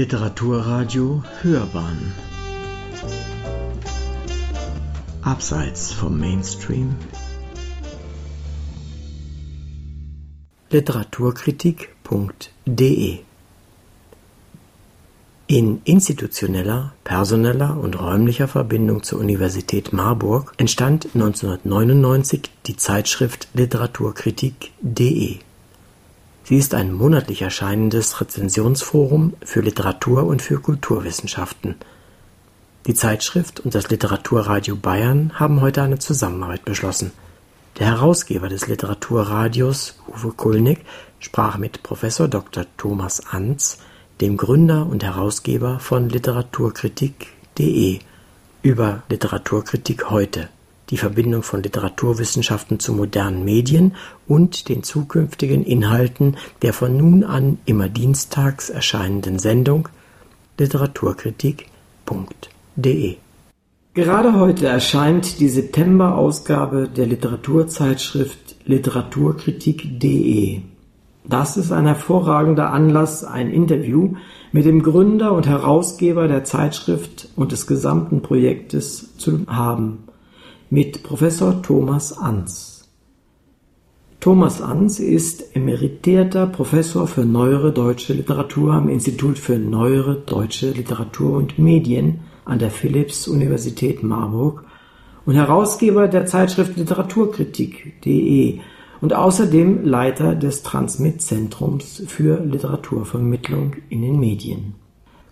[0.00, 2.14] Literaturradio Hörbahn.
[5.20, 6.96] Abseits vom Mainstream.
[10.70, 13.18] Literaturkritik.de
[15.46, 25.40] in institutioneller, personeller und räumlicher Verbindung zur Universität Marburg entstand 1999 die Zeitschrift Literaturkritik.de.
[26.44, 31.76] Sie ist ein monatlich erscheinendes Rezensionsforum für Literatur und für Kulturwissenschaften.
[32.86, 37.12] Die Zeitschrift und das Literaturradio Bayern haben heute eine Zusammenarbeit beschlossen.
[37.78, 40.84] Der Herausgeber des Literaturradios, Uwe Kulnig,
[41.18, 42.66] sprach mit Professor Dr.
[42.76, 43.78] Thomas Anz
[44.20, 48.00] dem Gründer und Herausgeber von Literaturkritik.de,
[48.62, 50.50] über Literaturkritik heute,
[50.90, 53.94] die Verbindung von Literaturwissenschaften zu modernen Medien
[54.26, 59.88] und den zukünftigen Inhalten der von nun an immer dienstags erscheinenden Sendung
[60.58, 63.16] literaturkritik.de.
[63.94, 70.60] Gerade heute erscheint die September-Ausgabe der Literaturzeitschrift Literaturkritik.de.
[71.24, 74.14] Das ist ein hervorragender Anlass, ein Interview
[74.52, 80.04] mit dem Gründer und Herausgeber der Zeitschrift und des gesamten Projektes zu haben,
[80.70, 82.88] mit Professor Thomas Ans.
[84.20, 91.36] Thomas Ans ist emeritierter Professor für neuere deutsche Literatur am Institut für neuere deutsche Literatur
[91.36, 94.64] und Medien an der Philipps-Universität Marburg
[95.26, 98.60] und Herausgeber der Zeitschrift Literaturkritik.de
[99.00, 104.74] und außerdem Leiter des Transmit-Zentrums für Literaturvermittlung in den Medien.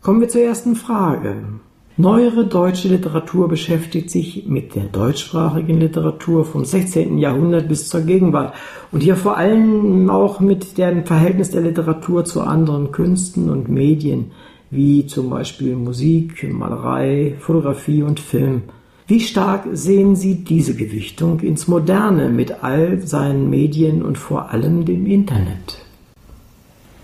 [0.02, 1.60] Kommen wir zur ersten Frage.
[2.00, 7.18] Neuere deutsche Literatur beschäftigt sich mit der deutschsprachigen Literatur vom 16.
[7.18, 8.54] Jahrhundert bis zur Gegenwart
[8.92, 14.30] und hier vor allem auch mit dem Verhältnis der Literatur zu anderen Künsten und Medien,
[14.70, 18.62] wie zum Beispiel Musik, Malerei, Fotografie und Film.
[19.08, 24.84] Wie stark sehen Sie diese Gewichtung ins Moderne mit all seinen Medien und vor allem
[24.84, 25.84] dem Internet?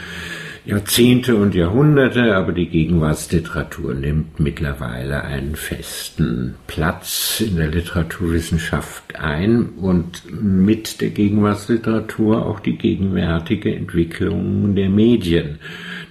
[0.67, 9.71] Jahrzehnte und Jahrhunderte, aber die Gegenwartsliteratur nimmt mittlerweile einen festen Platz in der Literaturwissenschaft ein
[9.71, 15.59] und mit der Gegenwartsliteratur auch die gegenwärtige Entwicklung der Medien.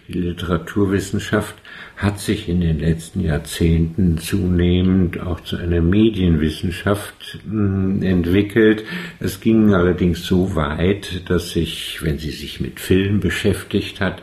[0.08, 1.56] Die Literaturwissenschaft
[2.00, 8.86] hat sich in den letzten Jahrzehnten zunehmend auch zu einer Medienwissenschaft hm, entwickelt.
[9.20, 14.22] Es ging allerdings so weit, dass sich, wenn sie sich mit Film beschäftigt hat,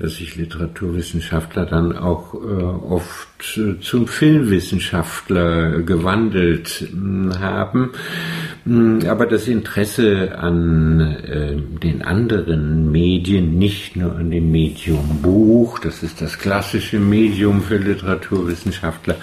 [0.00, 7.92] dass sich Literaturwissenschaftler dann auch äh, oft äh, zum Filmwissenschaftler gewandelt hm, haben.
[8.64, 15.78] Hm, aber das Interesse an äh, den anderen Medien, nicht nur an dem Medium Buch,
[15.80, 19.16] das ist das klassische Medium für Literaturwissenschaftler,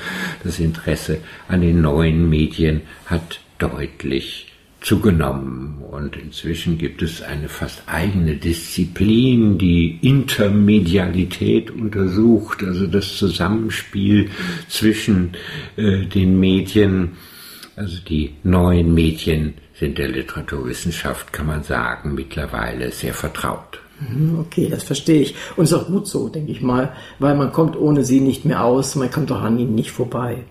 [0.43, 4.47] das Interesse an den neuen Medien hat deutlich
[4.81, 5.77] zugenommen.
[5.89, 14.29] Und inzwischen gibt es eine fast eigene Disziplin, die Intermedialität untersucht, also das Zusammenspiel
[14.67, 15.31] zwischen
[15.75, 17.11] äh, den Medien,
[17.79, 23.79] also die neuen Medien sind der Literaturwissenschaft, kann man sagen, mittlerweile sehr vertraut.
[24.01, 25.35] Mhm, okay, das verstehe ich.
[25.55, 28.65] Und ist auch gut so, denke ich mal, weil man kommt ohne sie nicht mehr
[28.65, 30.43] aus, man kommt auch an ihnen nicht vorbei.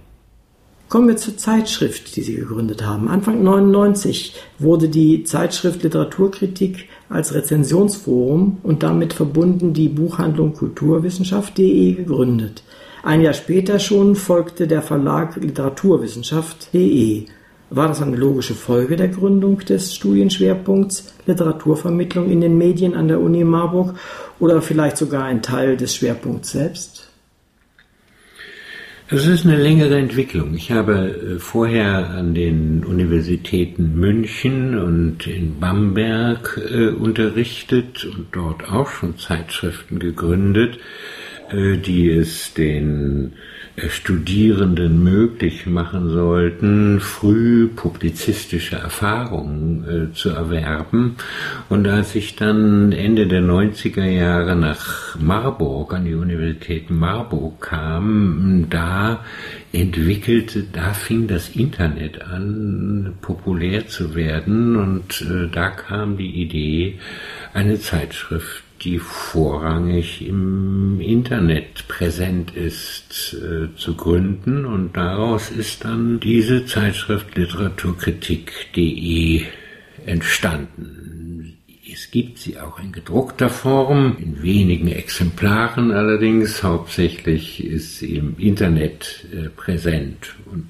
[0.88, 3.08] Kommen wir zur Zeitschrift, die Sie gegründet haben.
[3.08, 12.62] Anfang 99 wurde die Zeitschrift Literaturkritik als Rezensionsforum und damit verbunden die Buchhandlung Kulturwissenschaft.de gegründet.
[13.02, 17.26] Ein Jahr später schon folgte der Verlag Literaturwissenschaft.de.
[17.70, 23.20] War das eine logische Folge der Gründung des Studienschwerpunkts Literaturvermittlung in den Medien an der
[23.20, 23.94] Uni Marburg
[24.40, 27.08] oder vielleicht sogar ein Teil des Schwerpunkts selbst?
[29.10, 30.54] Das ist eine längere Entwicklung.
[30.54, 38.70] Ich habe äh, vorher an den Universitäten München und in Bamberg äh, unterrichtet und dort
[38.70, 40.78] auch schon Zeitschriften gegründet,
[41.52, 43.32] die es den
[43.86, 51.16] Studierenden möglich machen sollten, früh publizistische Erfahrungen äh, zu erwerben.
[51.68, 58.66] Und als ich dann Ende der 90er Jahre nach Marburg, an die Universität Marburg kam,
[58.68, 59.24] da
[59.72, 66.98] entwickelte, da fing das Internet an, populär zu werden und äh, da kam die Idee,
[67.52, 74.64] eine Zeitschrift die vorrangig im Internet präsent ist, äh, zu gründen.
[74.64, 79.42] Und daraus ist dann diese Zeitschrift literaturkritik.de
[80.06, 81.54] entstanden.
[81.90, 86.62] Es gibt sie auch in gedruckter Form, in wenigen Exemplaren allerdings.
[86.62, 90.66] Hauptsächlich ist sie im Internet äh, präsent und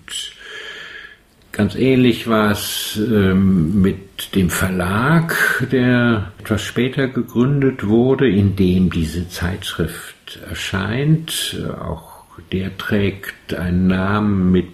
[1.58, 8.90] Ganz ähnlich war es ähm, mit dem Verlag, der etwas später gegründet wurde, in dem
[8.90, 11.60] diese Zeitschrift erscheint.
[11.80, 14.68] Auch der trägt einen Namen mit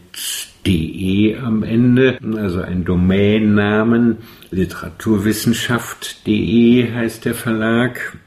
[0.66, 4.18] de am Ende, also ein Domainnamen.
[4.50, 8.18] Literaturwissenschaft.de heißt der Verlag.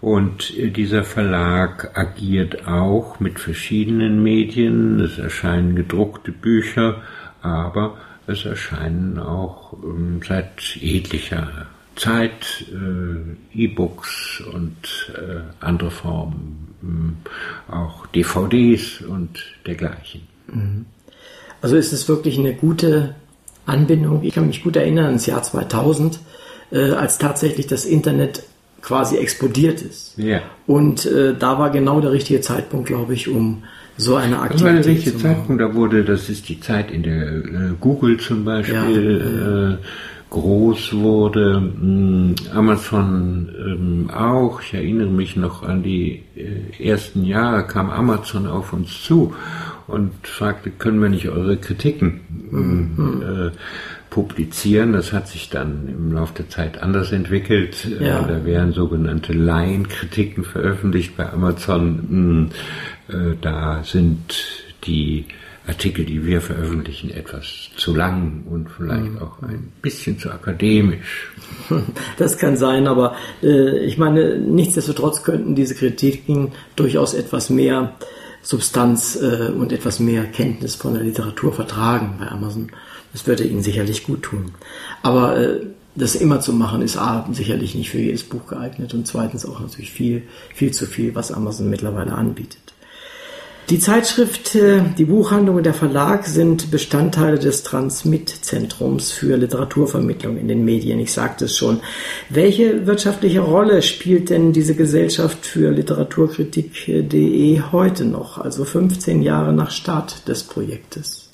[0.00, 5.00] Und dieser Verlag agiert auch mit verschiedenen Medien.
[5.00, 7.02] Es erscheinen gedruckte Bücher,
[7.42, 7.96] aber
[8.26, 11.66] es erscheinen auch ähm, seit etlicher
[11.96, 17.16] Zeit äh, E-Books und äh, andere Formen,
[17.68, 20.22] äh, auch DVDs und dergleichen.
[20.48, 20.86] Mhm.
[21.62, 23.14] Also ist es wirklich eine gute
[23.64, 24.22] Anbindung.
[24.22, 26.20] Ich kann mich gut erinnern ans Jahr 2000,
[26.70, 28.42] äh, als tatsächlich das Internet
[28.82, 30.16] quasi explodiert ist.
[30.16, 30.42] Ja.
[30.66, 33.64] Und äh, da war genau der richtige Zeitpunkt, glaube ich, um
[33.96, 34.84] so eine Aktivität.
[34.84, 37.42] Der richtige Zeitpunkt, da wurde, das ist die Zeit, in der äh,
[37.80, 39.78] Google zum Beispiel ja, äh,
[40.30, 44.60] groß wurde, mh, hm, Amazon ähm, auch.
[44.60, 49.34] Ich erinnere mich noch an die äh, ersten Jahre, kam Amazon auf uns zu
[49.86, 52.20] und fragte, können wir nicht eure Kritiken
[52.50, 53.22] mhm.
[53.22, 53.50] äh,
[54.16, 54.94] publizieren.
[54.94, 57.86] Das hat sich dann im Laufe der Zeit anders entwickelt.
[58.00, 58.22] Äh, ja.
[58.22, 62.06] Da werden sogenannte Laienkritiken veröffentlicht bei Amazon.
[62.08, 62.48] Hm,
[63.08, 65.26] äh, da sind die
[65.66, 69.18] Artikel, die wir veröffentlichen, etwas zu lang und vielleicht mhm.
[69.18, 71.30] auch ein bisschen zu akademisch.
[72.16, 77.96] Das kann sein, aber äh, ich meine, nichtsdestotrotz könnten diese Kritiken durchaus etwas mehr
[78.40, 82.70] Substanz äh, und etwas mehr Kenntnis von der Literatur vertragen bei Amazon.
[83.16, 84.52] Das würde ihnen sicherlich gut tun.
[85.02, 85.60] Aber äh,
[85.94, 89.58] das immer zu machen, ist A, sicherlich nicht für jedes Buch geeignet und zweitens auch
[89.58, 90.24] natürlich viel,
[90.54, 92.74] viel zu viel, was Amazon mittlerweile anbietet.
[93.70, 100.48] Die Zeitschrift, äh, die Buchhandlung und der Verlag sind Bestandteile des Transmit-Zentrums für Literaturvermittlung in
[100.48, 101.00] den Medien.
[101.00, 101.80] Ich sagte es schon.
[102.28, 109.70] Welche wirtschaftliche Rolle spielt denn diese Gesellschaft für Literaturkritik.de heute noch, also 15 Jahre nach
[109.70, 111.30] Start des Projektes?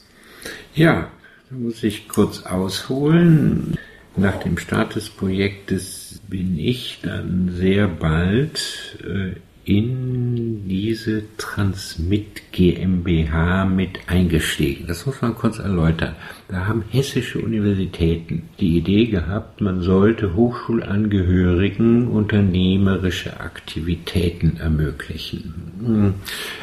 [0.76, 1.08] Ja,
[1.52, 3.76] muss ich kurz ausholen.
[4.16, 9.34] Nach dem Start des Projektes bin ich dann sehr bald äh,
[9.64, 14.86] in diese Transmit GmbH mit eingestiegen.
[14.86, 16.16] Das muss man kurz erläutern.
[16.52, 25.54] Da haben hessische Universitäten die Idee gehabt, man sollte Hochschulangehörigen unternehmerische Aktivitäten ermöglichen.
[25.82, 26.14] Hm.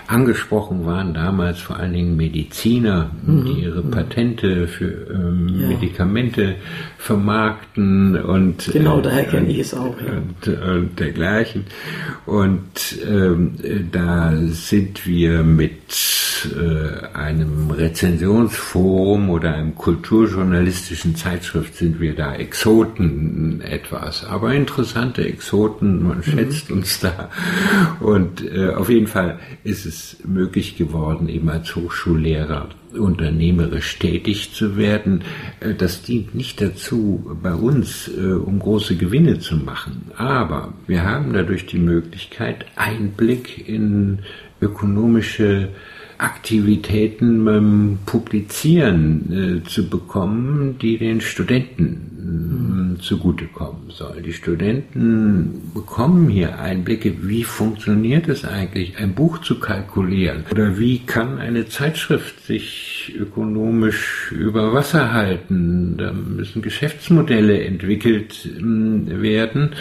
[0.05, 3.45] Angesprochen waren damals vor allen Dingen Mediziner, mhm.
[3.45, 5.67] die ihre Patente für ähm, ja.
[5.69, 6.55] Medikamente
[6.99, 10.13] vermarkten und genau daher kenne ich es auch ja.
[10.17, 11.65] und, und dergleichen.
[12.27, 13.55] Und ähm,
[13.91, 15.93] da sind wir mit
[16.45, 26.03] äh, einem Rezensionsforum oder einem kulturjournalistischen Zeitschrift sind wir da Exoten etwas, aber interessante Exoten,
[26.03, 26.23] man mhm.
[26.23, 27.29] schätzt uns da.
[28.01, 32.67] Und äh, auf jeden Fall ist es möglich geworden, eben als Hochschullehrer
[32.97, 35.23] unternehmerisch tätig zu werden.
[35.61, 41.05] Äh, das dient nicht dazu, bei uns äh, um große Gewinne zu machen, aber wir
[41.05, 44.19] haben dadurch die Möglichkeit, Einblick in
[44.61, 45.69] ökonomische
[46.19, 52.08] Aktivitäten beim Publizieren äh, zu bekommen, die den Studenten
[52.99, 54.21] zugutekommen soll.
[54.21, 60.99] Die Studenten bekommen hier Einblicke, wie funktioniert es eigentlich, ein Buch zu kalkulieren oder wie
[60.99, 65.95] kann eine Zeitschrift sich ökonomisch über Wasser halten.
[65.97, 69.71] Da müssen Geschäftsmodelle entwickelt ähm, werden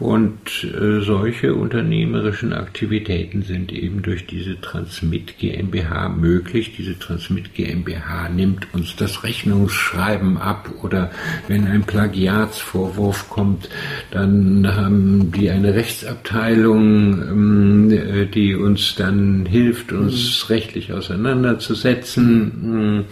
[0.00, 6.74] und äh, solche unternehmerischen Aktivitäten sind eben durch diese Transmit GmbH möglich.
[6.76, 11.10] Diese Transmit GmbH nimmt uns das Rechnungsschreiben ab oder
[11.48, 13.68] wenn ein Plagiatsvorwurf kommt,
[14.10, 20.54] dann haben die eine Rechtsabteilung, ähm, äh, die uns dann hilft, uns mhm.
[20.54, 23.04] rechtlich auseinanderzusetzen.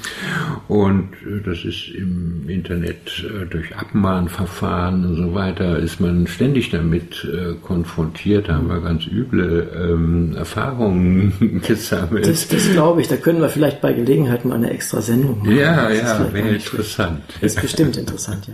[0.68, 1.08] Und
[1.44, 7.54] das ist im Internet äh, durch Abmahnverfahren und so weiter, ist man ständig damit äh,
[7.54, 8.48] konfrontiert.
[8.48, 12.26] Da haben wir ganz üble ähm, Erfahrungen gesammelt.
[12.26, 13.08] Das, das glaube ich.
[13.08, 15.56] Da können wir vielleicht bei Gelegenheit mal eine extra Sendung machen.
[15.56, 17.22] Ja, ja, wäre interessant.
[17.40, 18.51] Ist bestimmt interessant, ja.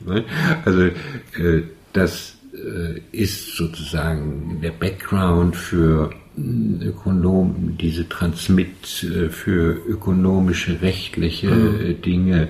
[0.00, 0.24] Ne?
[0.64, 1.62] Also äh,
[1.92, 12.02] das äh, ist sozusagen der Background für Ökonom, diese Transmit äh, für ökonomische, rechtliche mhm.
[12.02, 12.48] Dinge,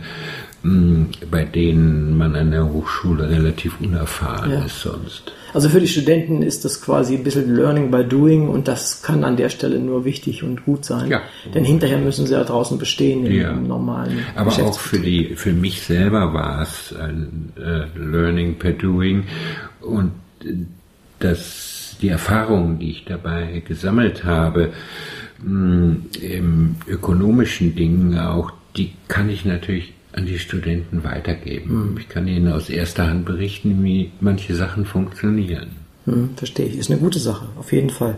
[1.31, 4.65] bei denen man an der Hochschule relativ unerfahren ja.
[4.65, 5.33] ist sonst.
[5.55, 9.25] Also für die Studenten ist das quasi ein bisschen Learning by Doing und das kann
[9.25, 11.11] an der Stelle nur wichtig und gut sein.
[11.11, 11.23] Ja.
[11.55, 13.53] Denn hinterher müssen sie ja draußen bestehen im, ja.
[13.53, 19.25] normalen Aber auch für die, für mich selber war es ein äh, Learning by Doing
[19.81, 20.13] und
[21.19, 24.73] das die Erfahrungen, die ich dabei gesammelt habe,
[25.43, 31.93] mh, im ökonomischen Dingen auch, die kann ich natürlich an die Studenten weitergeben.
[31.93, 31.99] Mhm.
[31.99, 35.71] Ich kann ihnen aus erster Hand berichten, wie manche Sachen funktionieren.
[36.07, 36.77] Mhm, verstehe ich.
[36.77, 38.17] Ist eine gute Sache, auf jeden Fall.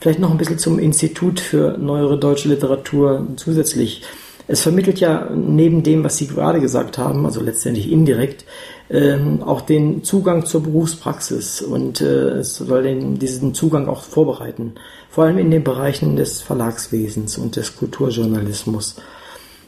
[0.00, 4.02] Vielleicht noch ein bisschen zum Institut für neuere deutsche Literatur zusätzlich.
[4.48, 8.44] Es vermittelt ja neben dem, was Sie gerade gesagt haben, also letztendlich indirekt,
[8.90, 14.72] ähm, auch den Zugang zur Berufspraxis und äh, es soll den, diesen Zugang auch vorbereiten,
[15.08, 18.96] vor allem in den Bereichen des Verlagswesens und des Kulturjournalismus.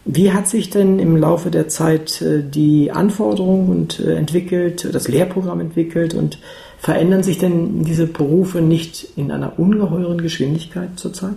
[0.05, 5.09] Wie hat sich denn im Laufe der Zeit äh, die Anforderung und äh, entwickelt, das
[5.09, 6.39] Lehrprogramm entwickelt und
[6.79, 11.37] verändern sich denn diese Berufe nicht in einer ungeheuren Geschwindigkeit zurzeit?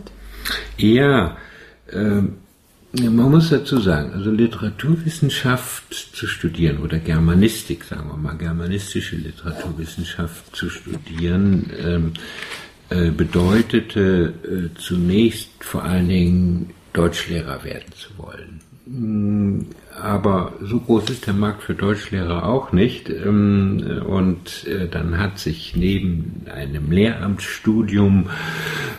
[0.78, 1.38] Ja,
[1.92, 2.38] ähm
[3.02, 10.56] man muss dazu sagen, also Literaturwissenschaft zu studieren oder Germanistik, sagen wir mal, germanistische Literaturwissenschaft
[10.56, 12.14] zu studieren, ähm,
[12.90, 18.62] äh, bedeutete äh, zunächst vor allen Dingen Deutschlehrer werden zu wollen.
[20.02, 23.10] Aber so groß ist der Markt für Deutschlehrer auch nicht.
[23.10, 28.30] Ähm, und äh, dann hat sich neben einem Lehramtsstudium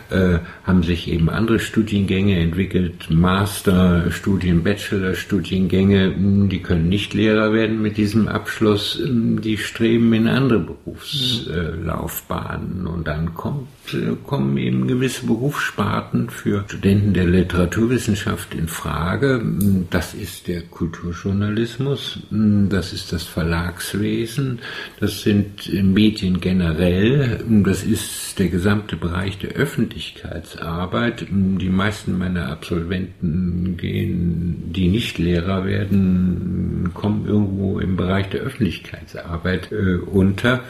[0.09, 7.81] äh, haben sich eben andere Studiengänge entwickelt, Masterstudien, Bachelorstudiengänge, mm, die können nicht Lehrer werden
[7.81, 14.87] mit diesem Abschluss, mm, die streben in andere Berufslaufbahnen und dann kommt, äh, kommen eben
[14.87, 19.41] gewisse Berufssparten für Studenten der Literaturwissenschaft in Frage.
[19.89, 24.59] Das ist der Kultur Kulturjournalismus, hm, das ist das Verlagswesen,
[24.99, 31.21] das sind Medien generell, hm, das ist der gesamte Bereich der Öffentlichkeitsarbeit.
[31.21, 38.41] Hm, die meisten meiner Absolventen gehen, die nicht Lehrer werden, kommen irgendwo im Bereich der
[38.41, 40.63] Öffentlichkeitsarbeit äh, unter.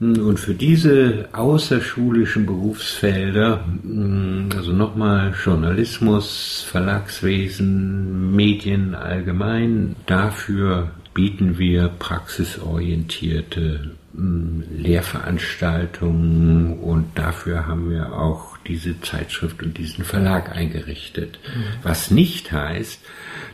[0.00, 11.88] Und für diese außerschulischen Berufsfelder, mm, also nochmal Journalismus, Verlagswesen, Medien allgemein, dafür bieten wir
[11.88, 21.38] praxisorientierte mm, Lehrveranstaltungen und dafür haben wir auch diese Zeitschrift und diesen Verlag eingerichtet.
[21.82, 23.00] Was nicht heißt,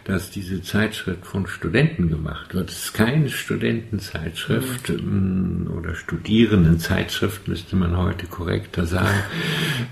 [0.05, 2.71] dass diese Zeitschrift von Studenten gemacht wird.
[2.71, 5.71] Es ist keine Studentenzeitschrift mhm.
[5.76, 9.23] oder Studierendenzeitschrift, müsste man heute korrekter sagen.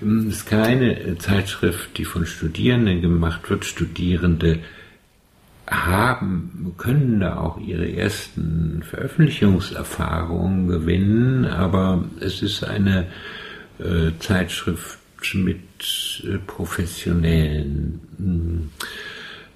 [0.01, 3.65] Mm, es ist keine Zeitschrift, die von Studierenden gemacht wird.
[3.65, 4.61] Studierende
[5.71, 13.07] haben, können da auch ihre ersten Veröffentlichungserfahrungen gewinnen, aber es ist eine
[13.79, 14.99] äh, Zeitschrift
[15.35, 18.01] mit äh, professionellen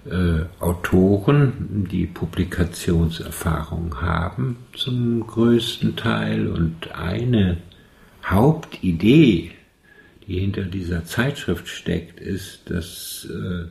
[0.05, 6.49] äh, Autoren, die Publikationserfahrung haben zum größten Teil.
[6.49, 7.59] Und eine
[8.25, 9.53] Hauptidee,
[10.27, 13.67] die hinter dieser Zeitschrift steckt, ist, dass äh,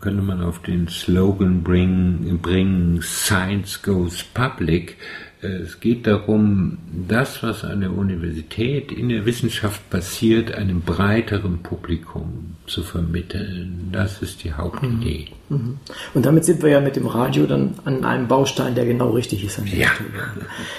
[0.00, 4.96] könnte man auf den Slogan bringen, bringen Science Goes Public,
[5.42, 12.56] es geht darum, das, was an der Universität in der Wissenschaft passiert, einem breiteren Publikum
[12.66, 13.88] zu vermitteln.
[13.92, 15.26] Das ist die Hauptidee.
[15.48, 15.56] Mhm.
[15.56, 15.78] Mhm.
[16.14, 19.44] Und damit sind wir ja mit dem Radio dann an einem Baustein, der genau richtig
[19.44, 19.60] ist.
[19.66, 19.88] ja.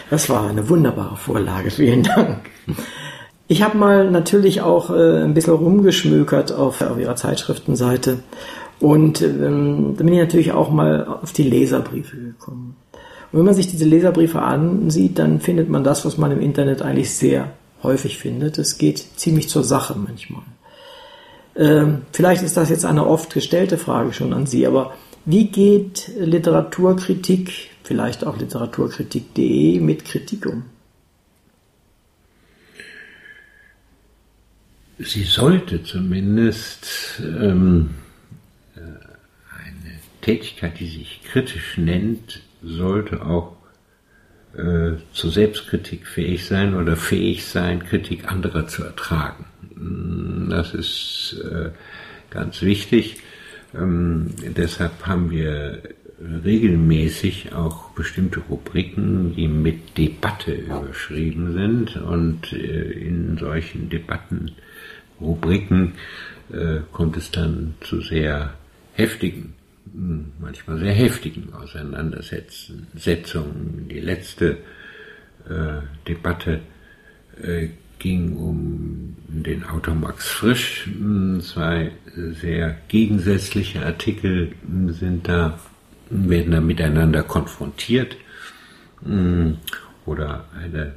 [0.10, 1.70] Das war eine wunderbare Vorlage.
[1.70, 2.50] Vielen Dank.
[3.48, 8.20] Ich habe mal natürlich auch äh, ein bisschen rumgeschmökert auf, auf Ihrer Zeitschriftenseite
[8.80, 12.76] Und ähm, da bin ich natürlich auch mal auf die Leserbriefe gekommen.
[13.34, 16.84] Und wenn man sich diese Leserbriefe ansieht, dann findet man das, was man im Internet
[16.84, 18.60] eigentlich sehr häufig findet.
[18.60, 20.44] Es geht ziemlich zur Sache manchmal.
[21.56, 24.94] Ähm, vielleicht ist das jetzt eine oft gestellte Frage schon an Sie, aber
[25.26, 30.66] wie geht Literaturkritik, vielleicht auch literaturkritik.de, mit Kritik um?
[35.00, 37.96] Sie sollte zumindest ähm,
[38.76, 43.56] äh, eine Tätigkeit, die sich kritisch nennt, sollte auch
[44.56, 49.46] äh, zur Selbstkritik fähig sein oder fähig sein, Kritik anderer zu ertragen.
[49.76, 51.72] Mm, das ist äh,
[52.30, 53.18] ganz wichtig.
[53.76, 55.82] Ähm, deshalb haben wir
[56.46, 65.94] regelmäßig auch bestimmte Rubriken, die mit Debatte überschrieben sind und äh, in solchen Debattenrubriken
[66.52, 68.54] äh, kommt es dann zu sehr
[68.94, 69.56] heftigen,
[70.40, 73.88] manchmal sehr heftigen Auseinandersetzungen.
[73.90, 74.58] Die letzte
[75.50, 76.62] äh, Debatte
[77.42, 80.90] äh, ging um den Autor Max Frisch.
[81.42, 84.54] Zwei sehr gegensätzliche Artikel
[84.88, 85.60] sind da,
[86.10, 88.18] werden da miteinander konfrontiert.
[90.06, 90.94] Oder eine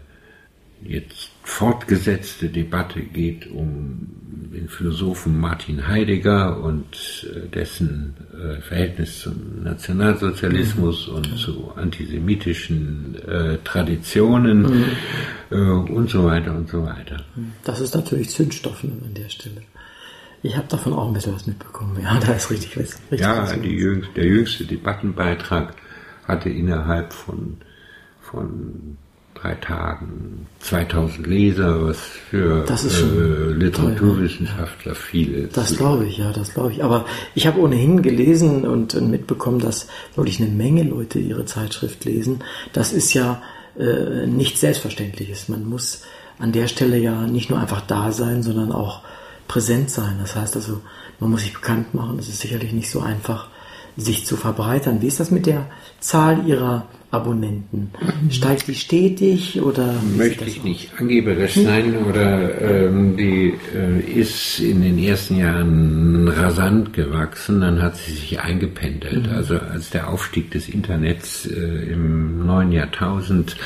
[0.83, 4.09] jetzt fortgesetzte Debatte geht um
[4.52, 11.14] den Philosophen Martin Heidegger und äh, dessen äh, Verhältnis zum Nationalsozialismus mhm.
[11.14, 14.85] und zu antisemitischen äh, Traditionen mhm.
[15.50, 17.25] äh, und so weiter und so weiter.
[17.64, 19.62] Das ist natürlich Zündstoff an der Stelle.
[20.42, 21.99] Ich habe davon auch ein bisschen was mitbekommen.
[22.02, 23.00] Ja, da ist richtig was.
[23.11, 25.75] Richtig ja, was jüngste, der jüngste Debattenbeitrag
[26.25, 27.56] hatte innerhalb von,
[28.21, 28.97] von
[29.40, 35.56] drei Tagen 2000 Leser, was für äh, Literaturwissenschaftler toll, viel ist.
[35.56, 36.82] Das glaube ich, ja, das glaube ich.
[36.82, 42.04] Aber ich habe ohnehin gelesen und, und, mitbekommen, dass wirklich eine Menge Leute ihre Zeitschrift
[42.04, 42.40] lesen.
[42.72, 43.42] Das ist ja
[43.78, 45.48] äh, nicht selbstverständliches.
[45.48, 46.02] Man muss
[46.38, 49.02] an der Stelle ja nicht nur einfach da sein, sondern auch
[49.48, 50.16] präsent sein.
[50.20, 50.80] Das heißt also,
[51.20, 52.16] man muss sich bekannt machen.
[52.16, 53.48] Das ist sicherlich nicht so einfach,
[53.96, 55.00] sich zu verbreitern.
[55.00, 55.66] Wie ist das mit der
[56.00, 56.86] Zahl Ihrer
[57.16, 57.90] Abonnenten?
[58.30, 59.94] Steigt die stetig oder?
[60.16, 66.92] Möchte ich nicht angeberisch sein oder ähm, die äh, ist in den ersten Jahren rasant
[66.92, 69.26] gewachsen, dann hat sie sich eingependelt.
[69.26, 69.32] Mhm.
[69.32, 73.56] Also als der Aufstieg des Internets äh, im neuen Jahrtausend,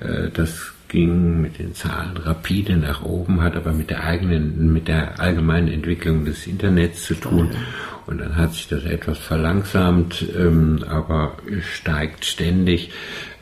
[0.00, 4.88] äh, das ging mit den Zahlen rapide nach oben, hat aber mit der eigenen, mit
[4.88, 7.50] der allgemeinen Entwicklung des Internets zu tun.
[8.06, 12.90] Und dann hat sich das etwas verlangsamt, ähm, aber steigt ständig.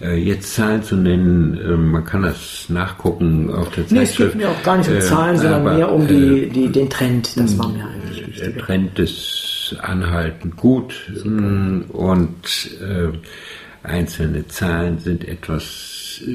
[0.01, 4.35] Äh, jetzt Zahlen zu nennen, äh, man kann das nachgucken auf der nee, Zeitschrift.
[4.35, 6.49] Es geht mir auch gar nicht um äh, Zahlen, sondern aber, mehr um die, äh,
[6.51, 7.37] die, den Trend.
[7.39, 8.55] Das war mir eigentlich wichtig.
[8.55, 11.95] Der Trend ist anhaltend gut Super.
[11.95, 13.09] und äh,
[13.83, 15.90] einzelne Zahlen sind etwas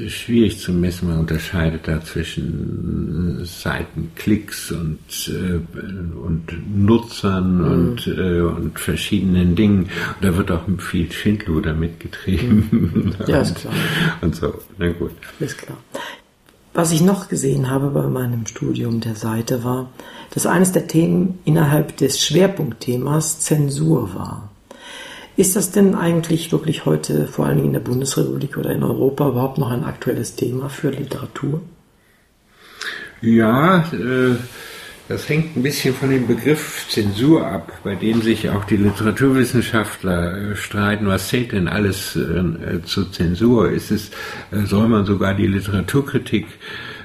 [0.08, 1.08] schwierig zu messen.
[1.08, 7.64] Man unterscheidet da zwischen Seitenklicks und, äh, und Nutzern mhm.
[7.64, 9.84] und, äh, und verschiedenen Dingen.
[9.84, 12.68] Und da wird auch viel Schindluder mitgetrieben.
[12.70, 13.14] Mhm.
[13.26, 13.74] Ja, ist klar.
[14.20, 15.12] Und so, na gut.
[15.40, 15.78] Ist klar.
[16.74, 19.90] Was ich noch gesehen habe bei meinem Studium der Seite war,
[20.34, 24.50] dass eines der Themen innerhalb des Schwerpunktthemas Zensur war.
[25.36, 29.58] Ist das denn eigentlich wirklich heute, vor allem in der Bundesrepublik oder in Europa, überhaupt
[29.58, 31.60] noch ein aktuelles Thema für Literatur?
[33.20, 34.36] Ja, äh,
[35.08, 40.52] das hängt ein bisschen von dem Begriff Zensur ab, bei dem sich auch die Literaturwissenschaftler
[40.52, 41.06] äh, streiten.
[41.06, 43.70] Was zählt denn alles äh, zur Zensur?
[43.70, 44.10] Ist es,
[44.50, 46.46] soll man sogar die Literaturkritik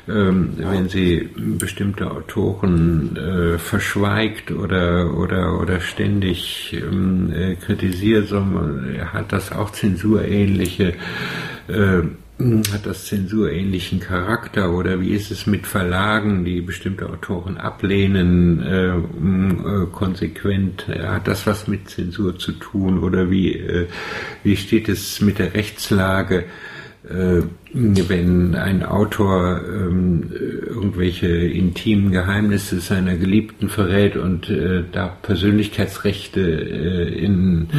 [0.07, 8.97] ähm, wenn sie bestimmte Autoren äh, verschweigt oder, oder, oder ständig ähm, äh, kritisiert, sondern
[9.13, 10.93] hat das auch zensurähnliche
[11.67, 12.01] äh,
[12.73, 18.97] hat das zensurähnlichen Charakter oder wie ist es mit Verlagen, die bestimmte Autoren ablehnen, äh,
[18.97, 20.87] äh, konsequent?
[20.87, 23.87] Hat das was mit Zensur zu tun oder wie, äh,
[24.43, 26.45] wie steht es mit der Rechtslage?
[27.09, 27.41] Äh,
[27.73, 30.29] wenn ein Autor ähm,
[30.67, 37.69] irgendwelche intimen Geheimnisse seiner Geliebten verrät und äh, da Persönlichkeitsrechte äh, in,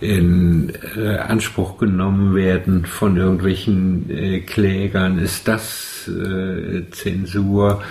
[0.00, 7.82] in äh, Anspruch genommen werden von irgendwelchen äh, Klägern, ist das äh, Zensur?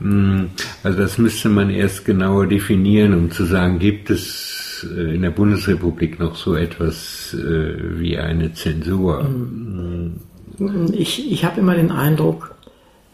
[0.00, 0.50] Hm,
[0.82, 5.30] also das müsste man erst genauer definieren, um zu sagen, gibt es äh, in der
[5.30, 9.24] Bundesrepublik noch so etwas wie eine Zensur?
[9.24, 10.20] Mhm.
[10.92, 12.54] Ich, ich habe immer den Eindruck,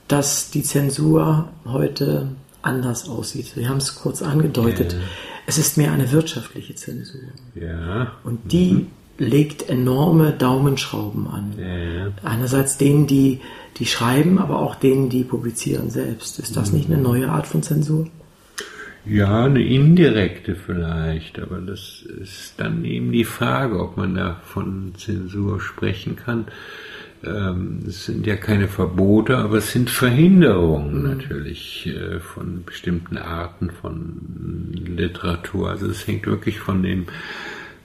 [0.09, 2.29] dass die Zensur heute
[2.63, 3.53] anders aussieht.
[3.55, 4.97] Sie haben es kurz angedeutet.
[5.47, 7.21] Es ist mehr eine wirtschaftliche Zensur.
[7.55, 8.13] Ja.
[8.23, 8.87] Und die mhm.
[9.19, 11.55] legt enorme Daumenschrauben an.
[11.59, 12.13] Ja.
[12.23, 13.41] Einerseits denen, die,
[13.79, 16.39] die schreiben, aber auch denen, die publizieren selbst.
[16.39, 16.79] Ist das mhm.
[16.79, 18.07] nicht eine neue Art von Zensur?
[19.05, 24.95] Ja, eine indirekte vielleicht, aber das ist dann eben die Frage, ob man da von
[24.97, 26.47] Zensur sprechen kann.
[27.25, 31.09] Ähm, es sind ja keine Verbote, aber es sind Verhinderungen mhm.
[31.09, 35.71] natürlich äh, von bestimmten Arten von Literatur.
[35.71, 37.07] Also es hängt wirklich von dem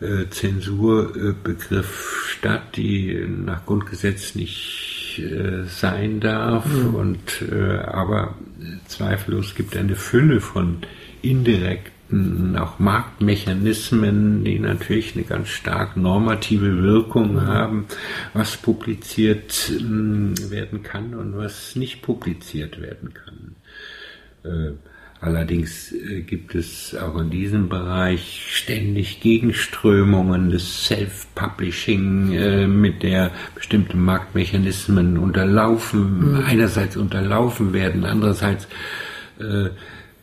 [0.01, 6.65] äh, Zensurbegriff statt, die nach Grundgesetz nicht äh, sein darf.
[6.67, 6.95] Mhm.
[6.95, 7.45] Und
[7.85, 8.35] aber
[8.87, 10.77] zweifellos gibt eine Fülle von
[11.21, 17.41] indirekten auch Marktmechanismen, die natürlich eine ganz stark normative Wirkung mhm.
[17.41, 17.85] haben,
[18.33, 23.55] was publiziert äh, werden kann und was nicht publiziert werden kann.
[24.43, 24.73] Äh,
[25.19, 33.31] allerdings äh, gibt es auch in diesem Bereich ständig Gegenströmungen des Self-Publishing, äh, mit der
[33.53, 36.43] bestimmte Marktmechanismen unterlaufen, mhm.
[36.45, 38.65] einerseits unterlaufen werden, andererseits
[39.39, 39.71] äh,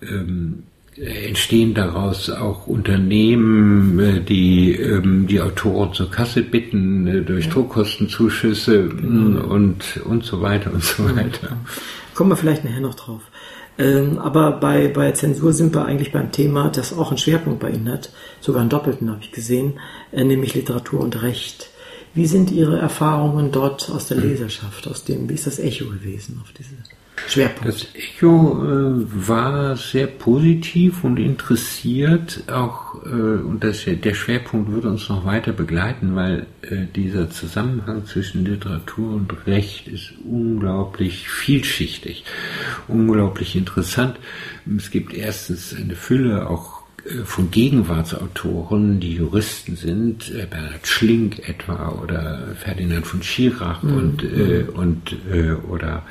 [0.01, 0.63] ähm,
[0.97, 8.89] entstehen daraus auch Unternehmen, äh, die ähm, die Autoren zur Kasse bitten äh, durch Druckkostenzuschüsse
[8.89, 9.47] genau.
[9.47, 11.57] und, und so weiter und so weiter.
[12.15, 13.23] Kommen wir vielleicht nachher noch drauf.
[13.77, 17.71] Ähm, aber bei, bei Zensur sind wir eigentlich beim Thema, das auch einen Schwerpunkt bei
[17.71, 19.81] Ihnen hat, sogar einen doppelten habe ich gesehen,
[20.13, 21.71] äh, nämlich Literatur und Recht.
[22.15, 26.41] Wie sind Ihre Erfahrungen dort aus der Leserschaft, aus dem, wie ist das Echo gewesen
[26.41, 26.77] auf diese
[27.29, 27.69] Schwerpunkt.
[27.69, 34.89] Das Echo äh, war sehr positiv und interessiert, auch äh, und das, der Schwerpunkt würde
[34.89, 42.25] uns noch weiter begleiten, weil äh, dieser Zusammenhang zwischen Literatur und Recht ist unglaublich vielschichtig,
[42.89, 44.17] unglaublich interessant.
[44.77, 51.49] Es gibt erstens eine Fülle auch äh, von Gegenwartsautoren, die Juristen sind, äh, Bernhard Schlink
[51.49, 53.97] etwa oder Ferdinand von Schirach mhm.
[53.97, 55.17] und, äh, und
[55.69, 56.03] oder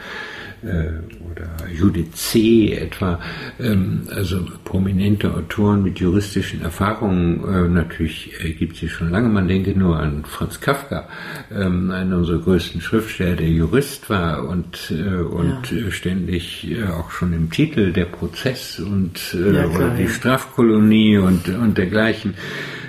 [0.64, 2.74] oder Judith C.
[2.74, 3.20] etwa,
[3.60, 9.48] ähm, also prominente Autoren mit juristischen Erfahrungen, äh, natürlich äh, gibt sie schon lange, man
[9.48, 11.08] denke nur an Franz Kafka,
[11.54, 15.92] ähm, einer unserer größten Schriftsteller, der Jurist war und, und ja.
[15.92, 20.08] ständig auch schon im Titel der Prozess und ja, oder die.
[20.08, 22.83] Strafkolonie und, und dergleichen äh,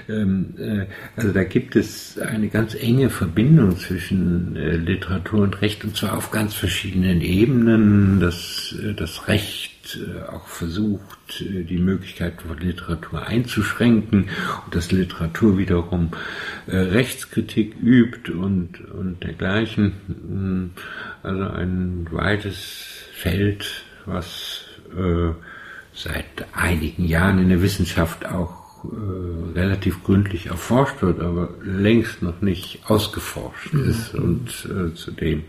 [1.16, 6.16] also da gibt es eine ganz enge Verbindung zwischen äh, Literatur und Recht und zwar
[6.16, 8.20] auf ganz verschiedenen Ebenen.
[8.20, 9.72] Das, äh, das Recht
[10.32, 14.30] auch versucht, die Möglichkeit von Literatur einzuschränken
[14.64, 16.08] und dass Literatur wiederum
[16.66, 19.92] Rechtskritik übt und, und dergleichen.
[20.06, 20.70] Hm,
[21.22, 24.64] also ein weites Feld, was
[25.92, 32.40] seit einigen Jahren in der Wissenschaft auch äh, relativ gründlich erforscht wird, aber längst noch
[32.40, 33.90] nicht ausgeforscht mhm.
[33.90, 35.44] ist und äh, zudem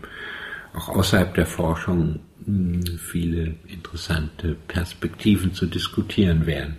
[0.74, 6.76] auch außerhalb der Forschung mh, hm, viele interessante Perspektiven zu diskutieren wären.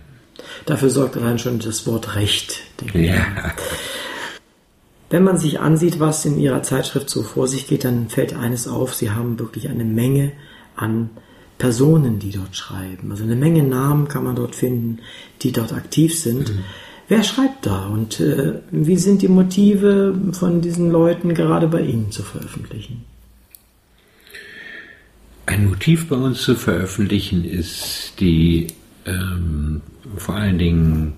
[0.66, 2.60] Dafür sorgt allein schon das Wort Recht.
[2.94, 3.26] Ja.
[5.10, 8.68] Wenn man sich ansieht, was in Ihrer Zeitschrift so vor sich geht, dann fällt eines
[8.68, 10.32] auf, Sie haben wirklich eine Menge
[10.76, 11.10] an
[11.58, 13.10] Personen, die dort schreiben.
[13.10, 15.00] Also eine Menge Namen kann man dort finden,
[15.42, 16.54] die dort aktiv sind.
[16.54, 16.64] Mhm.
[17.08, 22.10] Wer schreibt da und äh, wie sind die Motive von diesen Leuten gerade bei Ihnen
[22.10, 23.04] zu veröffentlichen?
[25.46, 28.66] Ein Motiv bei uns zu veröffentlichen ist die
[29.06, 29.80] ähm,
[30.16, 31.14] vor allen Dingen,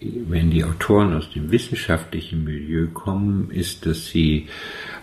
[0.00, 4.48] wenn die Autoren aus dem wissenschaftlichen Milieu kommen, ist, dass sie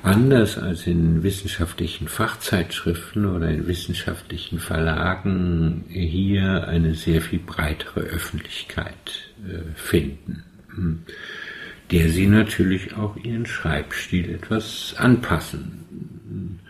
[0.01, 9.31] anders als in wissenschaftlichen Fachzeitschriften oder in wissenschaftlichen Verlagen hier eine sehr viel breitere Öffentlichkeit
[9.47, 11.03] äh, finden, hm.
[11.91, 16.66] der sie natürlich auch ihren Schreibstil etwas anpassen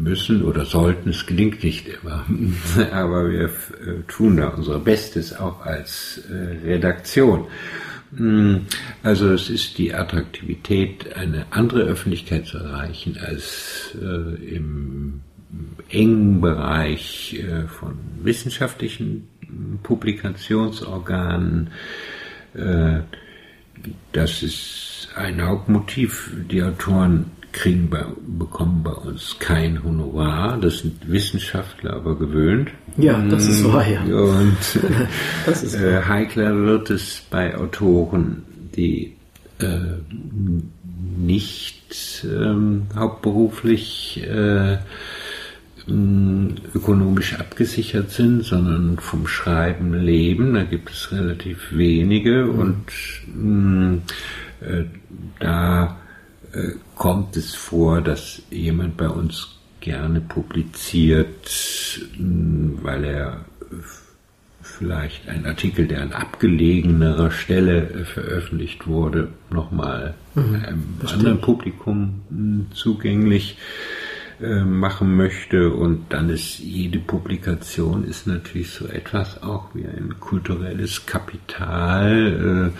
[0.00, 1.10] müssen oder sollten.
[1.10, 2.24] Es gelingt nicht immer,
[2.92, 7.46] aber wir äh, tun da unser Bestes auch als äh, Redaktion.
[8.16, 8.66] Hm,
[9.02, 15.20] also es ist die Attraktivität, eine andere Öffentlichkeit zu erreichen als äh, im
[15.88, 19.26] engen Bereich von wissenschaftlichen
[19.82, 21.70] Publikationsorganen.
[22.54, 23.00] Äh,
[24.12, 26.32] das ist ein Hauptmotiv.
[26.50, 30.58] Die Autoren kriegen bei, bekommen bei uns kein Honorar.
[30.58, 32.70] Das sind Wissenschaftler aber gewöhnt.
[32.96, 34.02] Ja, das ist wahr, ja.
[34.02, 34.56] Und
[35.46, 38.42] ist äh, heikler wird es bei Autoren,
[38.76, 39.16] die
[39.58, 39.78] äh,
[41.18, 44.78] nicht ähm, hauptberuflich äh,
[45.88, 50.54] ökonomisch abgesichert sind, sondern vom Schreiben leben.
[50.54, 52.58] Da gibt es relativ wenige mhm.
[52.58, 52.84] und
[54.60, 54.84] äh,
[55.40, 55.88] da äh,
[56.96, 61.48] kommt es vor, dass jemand bei uns gerne publiziert,
[62.18, 63.44] weil er
[64.62, 72.66] vielleicht ein Artikel, der an abgelegenerer Stelle äh, veröffentlicht wurde, nochmal mhm, einem anderen Publikum
[72.74, 73.56] zugänglich?
[73.56, 74.09] äh,
[74.40, 81.06] machen möchte und dann ist jede Publikation ist natürlich so etwas auch wie ein kulturelles
[81.06, 82.72] Kapital.
[82.72, 82.78] Äh,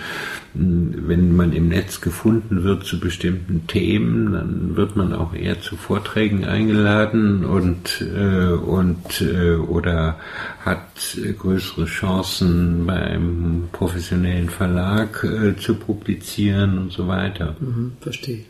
[0.54, 5.76] wenn man im Netz gefunden wird zu bestimmten Themen, dann wird man auch eher zu
[5.76, 9.22] Vorträgen eingeladen und äh, und
[9.68, 10.18] oder
[10.64, 15.26] hat größere Chancen beim professionellen Verlag
[15.58, 17.56] zu publizieren und so weiter.
[17.60, 18.44] Mhm, verstehe.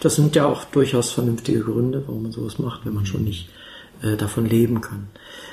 [0.00, 3.48] Das sind ja auch durchaus vernünftige Gründe, warum man sowas macht, wenn man schon nicht
[4.02, 5.08] äh, davon leben kann.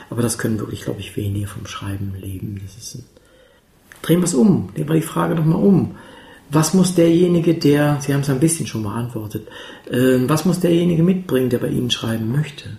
[0.10, 2.60] Aber das können wirklich, glaube ich, wenige vom Schreiben leben.
[2.64, 3.06] Das ist ein
[4.02, 5.96] Drehen wir es um, drehen wir die Frage nochmal um.
[6.50, 9.48] Was muss derjenige, der, Sie haben es ein bisschen schon beantwortet,
[9.92, 12.78] äh, was muss derjenige mitbringen, der bei Ihnen schreiben möchte?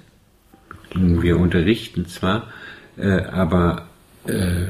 [0.95, 2.49] Wir unterrichten zwar,
[2.97, 3.89] äh, aber
[4.27, 4.69] äh,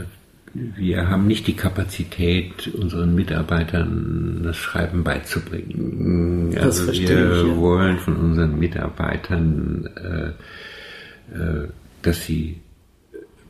[0.76, 6.52] wir haben nicht die Kapazität, unseren Mitarbeitern das Schreiben beizubringen.
[6.54, 7.56] Das also wir ich, ja.
[7.56, 11.68] wollen von unseren Mitarbeitern, äh, äh,
[12.02, 12.60] dass sie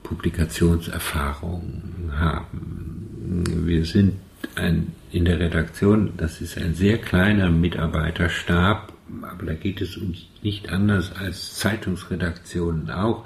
[0.02, 3.44] Publikationserfahrung haben.
[3.66, 4.14] Wir sind
[4.54, 8.92] ein, in der Redaktion, das ist ein sehr kleiner Mitarbeiterstab,
[9.22, 13.24] aber da geht es uns nicht anders als Zeitungsredaktionen auch.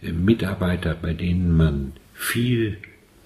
[0.00, 2.78] Mitarbeiter, bei denen man viel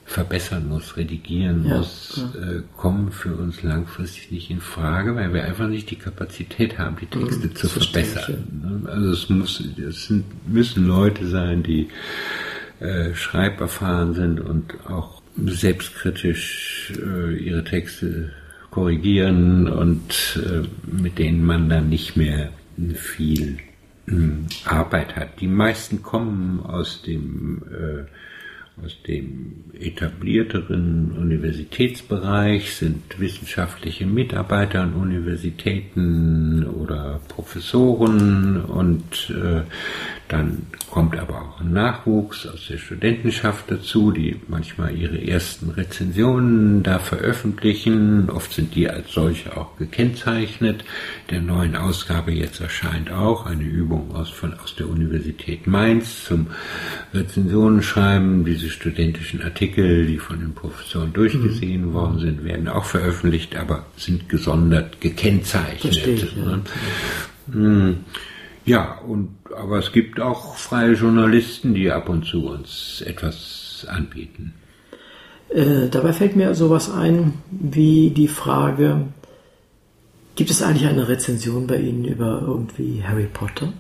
[0.07, 2.41] verbessern muss, redigieren ja, muss, ja.
[2.41, 6.97] Äh, kommen für uns langfristig nicht in Frage, weil wir einfach nicht die Kapazität haben,
[7.01, 8.47] die Texte mhm, zu verbessern.
[8.63, 8.89] Ne?
[8.89, 11.89] Also es muss, es sind, müssen Leute sein, die
[12.79, 18.31] äh, schreiberfahren sind und auch selbstkritisch äh, ihre Texte
[18.71, 22.51] korrigieren und äh, mit denen man dann nicht mehr
[22.95, 23.59] viel
[24.07, 24.13] äh,
[24.67, 25.41] Arbeit hat.
[25.41, 28.05] Die meisten kommen aus dem äh,
[28.85, 39.63] aus dem etablierteren Universitätsbereich sind wissenschaftliche Mitarbeiter an Universitäten oder Professoren und äh,
[40.29, 46.83] dann kommt aber auch ein Nachwuchs aus der Studentenschaft dazu, die manchmal ihre ersten Rezensionen
[46.83, 48.29] da veröffentlichen.
[48.31, 50.85] Oft sind die als solche auch gekennzeichnet.
[51.31, 56.49] Der neuen Ausgabe jetzt erscheint auch eine Übung aus, von, aus der Universität Mainz zum
[57.15, 57.83] Rezensionen
[58.45, 61.93] Diese studentischen Artikel, die von den Professoren durchgesehen mhm.
[61.93, 65.95] worden sind, werden auch veröffentlicht, aber sind gesondert gekennzeichnet.
[65.95, 66.61] Verstehe ich, ja.
[67.53, 67.99] Hm.
[68.65, 74.55] Ja, und, aber es gibt auch freie Journalisten, die ab und zu uns etwas anbieten.
[75.49, 79.03] Äh, dabei fällt mir sowas ein wie die Frage,
[80.35, 83.73] gibt es eigentlich eine Rezension bei Ihnen über irgendwie Harry Potter?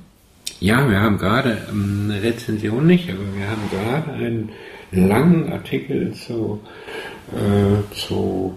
[0.60, 4.50] Ja, wir haben gerade ähm, eine Rezension nicht, aber wir haben gerade einen
[4.92, 6.60] langen Artikel zu,
[7.32, 8.56] äh, zu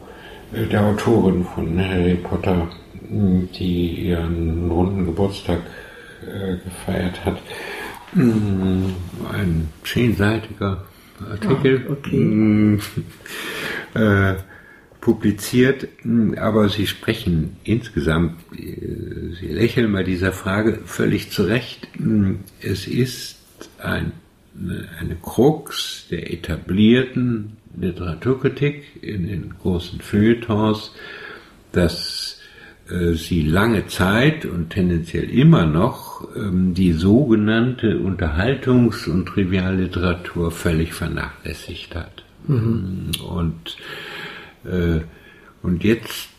[0.53, 2.69] äh, der Autorin von Harry Potter,
[3.11, 5.59] die ihren runden Geburtstag
[6.29, 7.41] äh, gefeiert hat.
[8.13, 8.91] Mm,
[9.31, 10.85] ein zehnseitiger
[11.29, 11.85] Artikel.
[11.87, 12.17] Ah, okay.
[12.17, 12.79] Mm,
[13.93, 14.35] äh,
[15.01, 21.87] publiziert, mm, aber Sie sprechen insgesamt, äh, Sie lächeln bei dieser Frage völlig zurecht.
[22.61, 23.37] Es ist
[23.79, 24.11] ein,
[24.99, 30.93] eine Krux der etablierten Literaturkritik in den großen Feuilletons,
[31.71, 32.38] dass
[33.13, 41.95] sie lange Zeit und tendenziell immer noch ähm, die sogenannte Unterhaltungs- und Trivialliteratur völlig vernachlässigt
[41.95, 42.23] hat.
[42.47, 43.11] Mhm.
[43.27, 43.77] Und,
[44.65, 45.01] äh,
[45.61, 46.29] und jetzt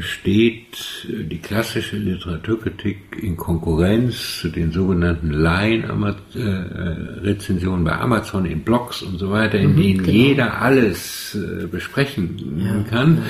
[0.00, 9.18] steht die klassische Literaturkritik in Konkurrenz zu den sogenannten Line-Rezensionen bei Amazon in Blogs und
[9.18, 10.10] so weiter, in mhm, denen genau.
[10.10, 13.18] jeder alles äh, besprechen ja, kann.
[13.18, 13.24] Ja.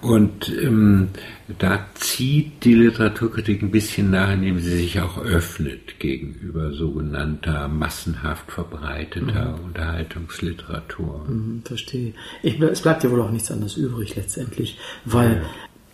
[0.00, 1.10] Und ähm,
[1.58, 8.50] da zieht die Literaturkritik ein bisschen nach, indem sie sich auch öffnet gegenüber sogenannter massenhaft
[8.50, 9.64] verbreiteter mhm.
[9.64, 11.26] Unterhaltungsliteratur.
[11.28, 12.12] Mhm, verstehe.
[12.42, 15.42] Ich, es bleibt ja wohl auch nichts anderes übrig letztendlich, weil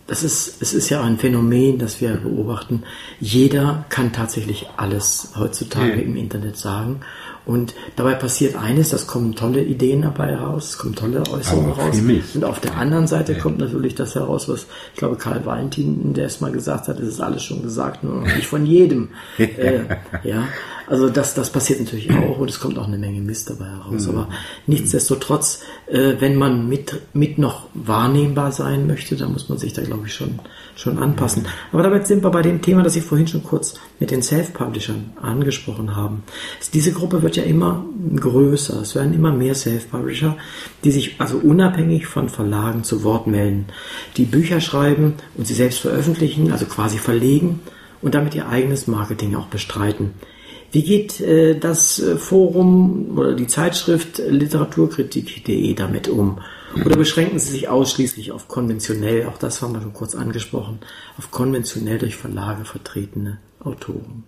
[0.09, 2.83] das ist, es ist ja ein Phänomen, das wir beobachten.
[3.19, 6.01] Jeder kann tatsächlich alles heutzutage ja.
[6.01, 7.01] im Internet sagen
[7.45, 11.95] Und dabei passiert eines, das kommen tolle Ideen dabei heraus, es kommen tolle Äußerungen raus.
[12.33, 13.39] Und auf der anderen Seite ja.
[13.39, 17.07] kommt natürlich das heraus, was ich glaube Karl Valentin, der es mal gesagt hat, es
[17.07, 19.09] ist alles schon gesagt, nur nicht von jedem.
[19.37, 19.81] äh,
[20.23, 20.47] ja,
[20.89, 24.07] also das, das passiert natürlich auch und es kommt auch eine Menge Mist dabei heraus.
[24.07, 24.09] Mhm.
[24.09, 24.29] Aber
[24.65, 29.83] nichtsdestotrotz, äh, wenn man mit, mit noch wahrnehmbar sein möchte, dann muss man sich da,
[29.83, 30.39] glaube ich, schon,
[30.75, 31.43] schon anpassen.
[31.43, 31.47] Mhm.
[31.73, 35.11] Aber damit sind wir bei dem Thema, das Sie vorhin schon kurz mit den Self-Publishern
[35.21, 36.23] angesprochen haben.
[36.73, 38.81] Diese Gruppe wird ja immer größer.
[38.81, 40.37] Es werden immer mehr Self-Publisher,
[40.83, 43.67] die sich also unabhängig von Verlagen zu Wort melden,
[44.17, 47.59] die Bücher schreiben und sie selbst veröffentlichen, also quasi verlegen
[48.01, 50.13] und damit ihr eigenes Marketing auch bestreiten.
[50.71, 56.39] Wie geht äh, das äh, Forum oder die Zeitschrift literaturkritik.de damit um?
[56.85, 60.79] Oder beschränken Sie sich ausschließlich auf konventionell, auch das haben wir schon kurz angesprochen,
[61.17, 64.23] auf konventionell durch Verlage vertretene Autoren?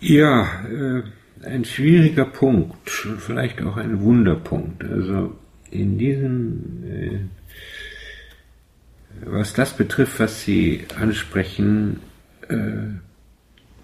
[0.00, 1.02] Ja, äh,
[1.44, 4.84] ein schwieriger Punkt, vielleicht auch ein Wunderpunkt.
[4.84, 5.34] Also
[5.70, 7.18] in diesem, äh,
[9.24, 11.98] was das betrifft, was Sie ansprechen,
[12.48, 12.98] äh,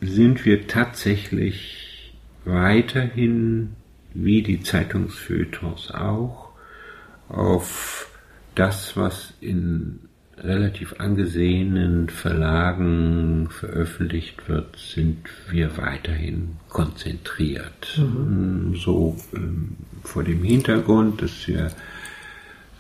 [0.07, 2.15] sind wir tatsächlich
[2.45, 3.75] weiterhin,
[4.13, 6.51] wie die Zeitungsfeuilletons auch,
[7.29, 8.09] auf
[8.55, 10.01] das, was in
[10.39, 17.99] relativ angesehenen Verlagen veröffentlicht wird, sind wir weiterhin konzentriert.
[17.99, 18.75] Mhm.
[18.77, 21.71] So ähm, vor dem Hintergrund, dass wir,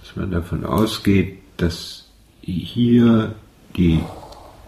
[0.02, 2.08] dass man davon ausgeht, dass
[2.42, 3.34] hier
[3.76, 4.00] die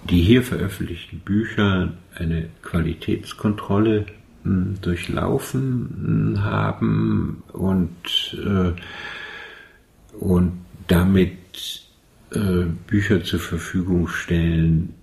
[0.06, 4.06] die hier veröffentlichten Bücher eine Qualitätskontrolle
[4.42, 7.90] hm, durchlaufen hm, haben und,
[8.34, 8.72] äh,
[10.18, 10.52] und
[10.88, 11.82] damit
[12.32, 14.94] äh, Bücher zur Verfügung stellen,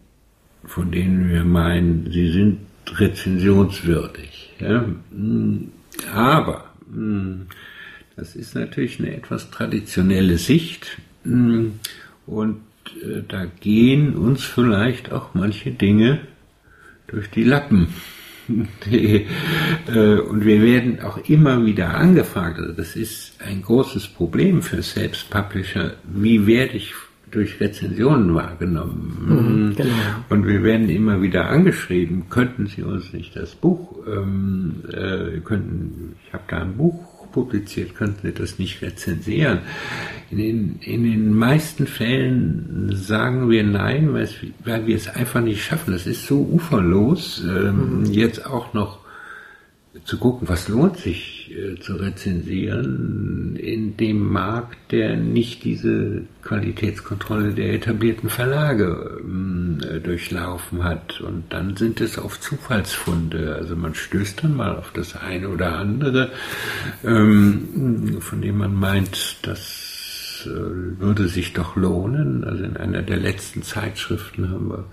[0.65, 4.53] von denen wir meinen, sie sind rezensionswürdig.
[4.59, 4.85] Ja?
[5.11, 5.71] Hm,
[6.13, 6.65] aber
[8.15, 12.59] das ist natürlich eine etwas traditionelle Sicht und
[13.01, 16.21] äh, da gehen uns vielleicht auch manche Dinge
[17.07, 17.87] durch die Lappen.
[18.85, 19.25] Die,
[19.87, 22.59] äh, und wir werden auch immer wieder angefragt.
[22.59, 25.93] Also das ist ein großes Problem für Selbstpublisher.
[26.03, 26.93] Wie werde ich
[27.31, 29.69] durch Rezensionen wahrgenommen?
[29.69, 29.93] Mhm, genau.
[30.29, 36.15] Und wir werden immer wieder angeschrieben, könnten Sie uns nicht das Buch, ähm, äh, könnten,
[36.25, 37.02] ich habe da ein Buch
[37.33, 39.59] publiziert, könnten Sie das nicht rezensieren.
[40.31, 45.41] In den, in den meisten Fällen sagen wir nein, weil, es, weil wir es einfach
[45.41, 45.91] nicht schaffen.
[45.91, 48.05] Das ist so uferlos, ähm, mhm.
[48.05, 49.03] jetzt auch noch
[50.05, 57.53] zu gucken, was lohnt sich äh, zu rezensieren in dem Markt, der nicht diese Qualitätskontrolle
[57.53, 59.52] der etablierten Verlage ähm,
[59.83, 61.21] äh, durchlaufen hat.
[61.21, 63.55] Und dann sind es oft Zufallsfunde.
[63.55, 66.31] Also man stößt dann mal auf das eine oder andere,
[67.03, 72.43] ähm, von dem man meint, das äh, würde sich doch lohnen.
[72.43, 74.85] Also in einer der letzten Zeitschriften haben wir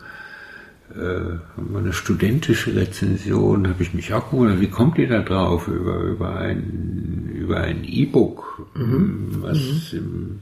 [0.97, 6.01] äh, eine studentische Rezension, habe ich mich auch gewundert, wie kommt ihr da drauf über,
[6.01, 9.37] über ein über ein E-Book, mhm.
[9.41, 9.99] was mhm.
[9.99, 10.41] Im,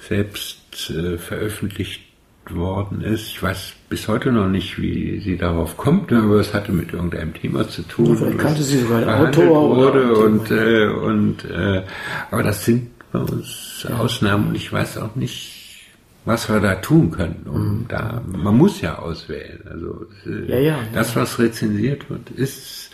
[0.00, 2.02] selbst äh, veröffentlicht
[2.48, 3.28] worden ist.
[3.28, 7.34] Ich weiß bis heute noch nicht, wie sie darauf kommt, aber es hatte mit irgendeinem
[7.34, 8.16] Thema zu tun.
[8.16, 11.82] Vielleicht kannte sie sogar Autor wurde und, äh, und äh,
[12.30, 13.96] aber das sind bei uns ja.
[13.96, 15.60] Ausnahmen und ich weiß auch nicht,
[16.24, 17.46] was wir da tun können.
[17.46, 17.84] Und mhm.
[17.88, 19.60] da, man muss ja auswählen.
[19.70, 20.06] Also
[20.46, 22.90] ja, ja, das, was rezensiert wird, ist,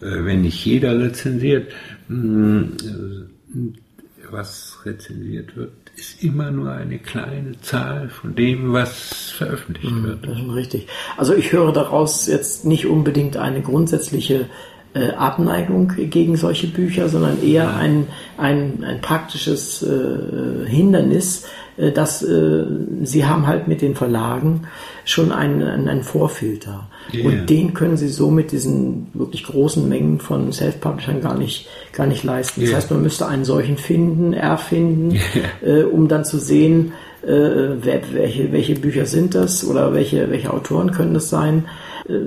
[0.00, 1.72] äh, wenn nicht jeder rezensiert,
[2.08, 9.94] mm, äh, was rezensiert wird, ist immer nur eine kleine Zahl von dem, was veröffentlicht
[9.94, 10.28] mhm, wird.
[10.54, 10.88] Richtig.
[11.16, 14.46] Also ich höre daraus jetzt nicht unbedingt eine grundsätzliche
[14.94, 18.06] äh, Abneigung gegen solche Bücher, sondern eher ein,
[18.38, 22.64] ein, ein praktisches äh, Hindernis, äh, dass äh,
[23.02, 24.68] sie haben halt mit den Verlagen
[25.04, 26.88] schon einen, einen Vorfilter.
[27.12, 27.26] Yeah.
[27.26, 32.06] Und den können sie so mit diesen wirklich großen Mengen von Self-Publishern gar nicht, gar
[32.06, 32.60] nicht leisten.
[32.60, 32.78] Das yeah.
[32.78, 35.78] heißt, man müsste einen solchen finden, erfinden, yeah.
[35.80, 36.92] äh, um dann zu sehen,
[37.26, 41.66] äh, wer, welche, welche Bücher sind das oder welche, welche Autoren können das sein.
[42.08, 42.20] Äh,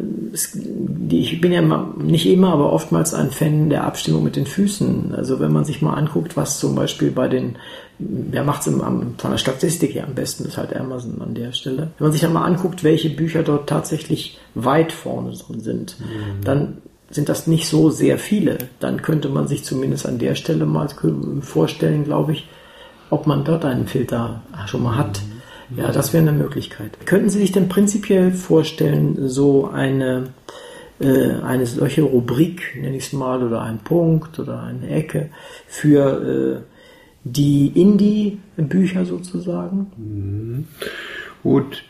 [1.10, 1.62] ich bin ja
[1.97, 5.13] nicht immer, aber oftmals ein Fan der Abstimmung mit den Füßen.
[5.15, 7.57] Also wenn man sich mal anguckt, was zum Beispiel bei den
[7.99, 11.89] wer macht es von der Statistik her am besten, ist halt Amazon an der Stelle.
[11.97, 16.43] Wenn man sich dann mal anguckt, welche Bücher dort tatsächlich weit vorne drin sind, mhm.
[16.43, 16.77] dann
[17.10, 18.57] sind das nicht so sehr viele.
[18.79, 20.89] Dann könnte man sich zumindest an der Stelle mal
[21.41, 22.47] vorstellen, glaube ich,
[23.09, 25.21] ob man dort einen Filter schon mal hat.
[25.75, 27.05] Ja, das wäre eine Möglichkeit.
[27.05, 30.29] Könnten Sie sich denn prinzipiell vorstellen, so eine
[30.99, 35.29] äh, eine solche Rubrik, nenne ich es mal, oder ein Punkt oder eine Ecke
[35.67, 36.62] für äh,
[37.23, 39.91] die Indie-Bücher sozusagen?
[39.97, 40.67] Mhm.
[41.43, 41.83] Gut,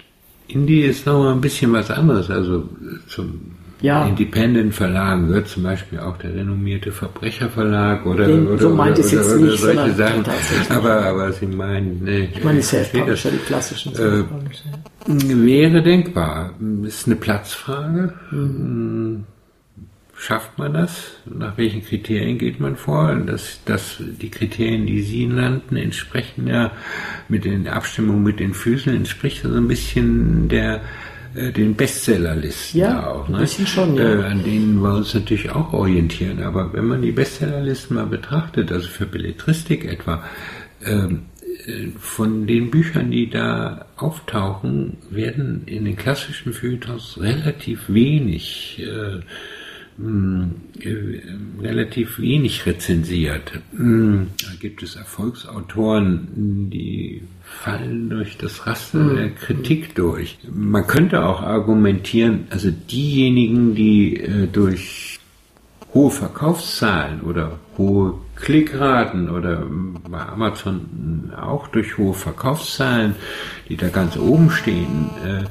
[0.47, 2.29] Indie ist nochmal ein bisschen was anderes.
[2.29, 2.67] Also
[3.07, 4.07] zum ja.
[4.07, 9.05] Independent Verlagen gehört zum Beispiel auch der renommierte Verbrecherverlag oder, Den, oder, so meint oder,
[9.05, 10.25] es jetzt oder, nicht, solche Sachen.
[10.69, 12.29] Aber, aber Sie meinen, nee.
[12.33, 14.23] Ich meine, Self-Publisher, die klassischen äh,
[15.07, 16.53] Wäre denkbar.
[16.83, 18.13] Ist eine Platzfrage.
[18.31, 19.23] Mhm.
[20.19, 21.11] Schafft man das?
[21.25, 23.15] Nach welchen Kriterien geht man vor?
[23.15, 26.71] Das, das, die Kriterien, die Sie nannten, entsprechen ja
[27.29, 30.81] mit den Abstimmungen mit den Füßen, entspricht so ein bisschen der
[31.35, 33.27] den Bestsellerlisten ja, auch.
[33.27, 33.37] Ne?
[33.37, 34.03] Ein bisschen schon, ja.
[34.03, 36.41] Äh, an denen wir uns natürlich auch orientieren.
[36.43, 40.23] Aber wenn man die Bestsellerlisten mal betrachtet, also für Belletristik etwa,
[40.85, 41.25] ähm,
[41.65, 49.19] äh, von den Büchern, die da auftauchen, werden in den klassischen Feuilletons relativ wenig äh,
[49.97, 51.21] mh, äh,
[51.61, 53.51] relativ wenig rezensiert.
[53.71, 59.15] Mh, da gibt es Erfolgsautoren, die fallen durch das Raster mhm.
[59.15, 60.37] der Kritik durch.
[60.51, 65.19] Man könnte auch argumentieren, also diejenigen, die äh, durch
[65.93, 69.63] hohe Verkaufszahlen oder hohe Klickraten oder
[70.09, 73.15] bei Amazon auch durch hohe Verkaufszahlen,
[73.69, 75.43] die da ganz oben stehen, äh,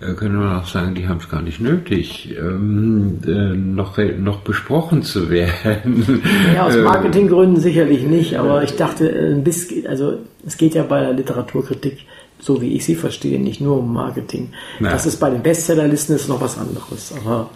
[0.00, 4.40] äh, können wir auch sagen, die haben es gar nicht nötig, ähm, äh, noch, noch
[4.40, 6.22] besprochen zu werden.
[6.54, 10.74] Ja, aus ähm, Marketinggründen sicherlich nicht, aber ich dachte, äh, ein bisschen, also es geht
[10.74, 12.04] ja bei der Literaturkritik,
[12.38, 14.52] so wie ich sie verstehe, nicht nur um Marketing.
[14.80, 14.90] Na.
[14.90, 17.12] Das ist bei den Bestsellerlisten ist noch was anderes.
[17.18, 17.50] Aber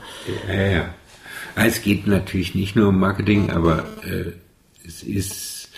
[0.49, 0.85] ja, ja.
[1.57, 4.33] Es geht natürlich nicht nur um Marketing, aber äh,
[4.87, 5.71] es ist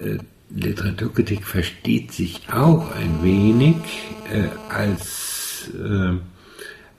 [0.00, 0.18] äh,
[0.54, 3.76] Literaturkritik versteht sich auch ein wenig
[4.32, 5.33] äh, als
[5.68, 6.16] äh,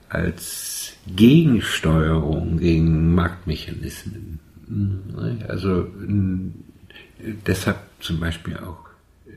[0.08, 4.40] als Gegensteuerung gegen Marktmechanismen.
[5.48, 5.86] Also
[7.46, 8.78] deshalb zum Beispiel auch
[9.26, 9.30] äh,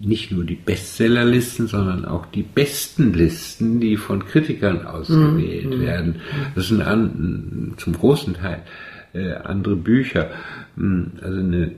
[0.00, 5.80] nicht nur die Bestsellerlisten, sondern auch die besten Listen, die von Kritikern ausgewählt mhm.
[5.80, 6.16] werden.
[6.54, 8.62] Das sind an, zum großen Teil
[9.12, 10.30] äh, andere Bücher.
[10.76, 11.72] Hm, also eine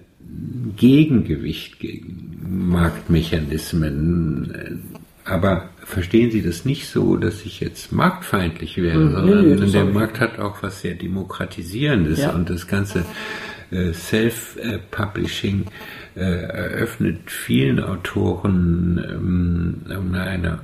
[0.77, 4.83] Gegengewicht gegen Marktmechanismen.
[5.27, 9.85] Aber verstehen Sie das nicht so, dass ich jetzt marktfeindlich wäre, mhm, sondern nee, der
[9.85, 12.31] Markt hat auch was sehr Demokratisierendes ja.
[12.31, 13.05] und das ganze
[13.73, 15.65] äh, Self-Publishing
[16.15, 20.61] äh, eröffnet vielen Autoren ähm, einer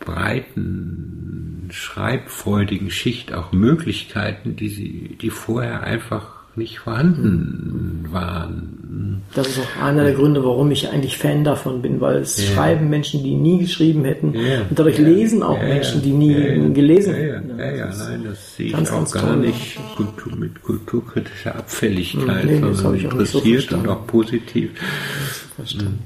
[0.00, 9.22] breiten, schreibfreudigen Schicht auch Möglichkeiten, die sie, die vorher einfach nicht vorhanden waren.
[9.34, 12.54] Das ist auch einer der Gründe, warum ich eigentlich Fan davon bin, weil es ja.
[12.54, 14.62] schreiben Menschen, die nie geschrieben hätten ja.
[14.68, 17.58] und dadurch lesen auch Menschen, die nie gelesen hätten.
[17.58, 22.60] Ja, ja, nein, das sehe ganz, ich auch gar nicht Kultur, mit kulturkritischer Abfälligkeit, nee,
[22.72, 24.70] sondern interessiert so und auch positiv.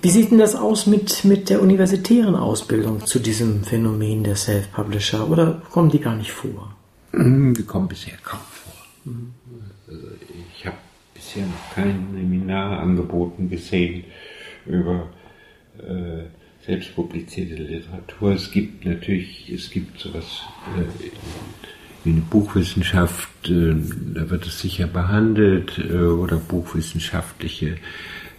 [0.03, 5.29] Wie sieht denn das aus mit, mit der universitären Ausbildung zu diesem Phänomen der Self-Publisher
[5.29, 6.75] oder kommen die gar nicht vor?
[7.13, 8.75] Die kommen bisher kaum vor.
[9.05, 9.40] Mhm
[11.31, 14.05] bisher noch kein Seminar angeboten gesehen
[14.67, 15.09] über
[15.79, 16.25] äh,
[16.67, 18.33] selbst publizierte Literatur.
[18.33, 20.43] Es gibt natürlich, es gibt sowas
[20.77, 21.09] äh,
[22.05, 23.75] wie eine Buchwissenschaft, äh,
[24.15, 27.77] da wird es sicher behandelt, äh, oder buchwissenschaftliche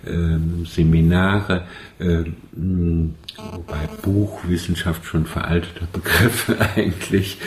[0.05, 1.67] ähm, Seminare,
[1.99, 7.37] ähm, wobei Buchwissenschaft schon veralteter Begriff eigentlich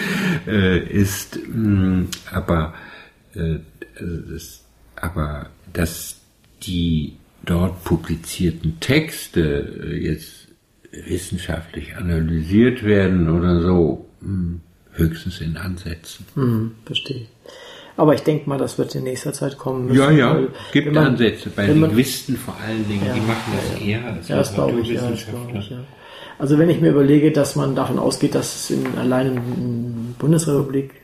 [0.47, 1.39] äh, ist,
[2.31, 2.75] aber
[3.35, 3.59] äh,
[3.99, 4.64] also das
[5.05, 6.17] aber dass
[6.63, 9.41] die dort publizierten Texte
[9.83, 10.49] äh, jetzt
[10.91, 14.61] wissenschaftlich analysiert werden oder so, hm,
[14.93, 16.25] höchstens in Ansätzen.
[16.35, 17.27] Hm, verstehe.
[17.97, 19.99] Aber ich denke mal, das wird in nächster Zeit kommen müssen.
[19.99, 20.39] Ja, ja,
[20.73, 21.51] gibt man, Ansätze.
[21.51, 24.81] Bei Linguisten vor allen Dingen, ja, die machen das ja, eher als ja, das glaube
[24.81, 25.85] ich, ja, das glaube ich, ja.
[26.39, 30.19] Also wenn ich mir überlege, dass man davon ausgeht, dass es in, allein in der
[30.19, 31.04] Bundesrepublik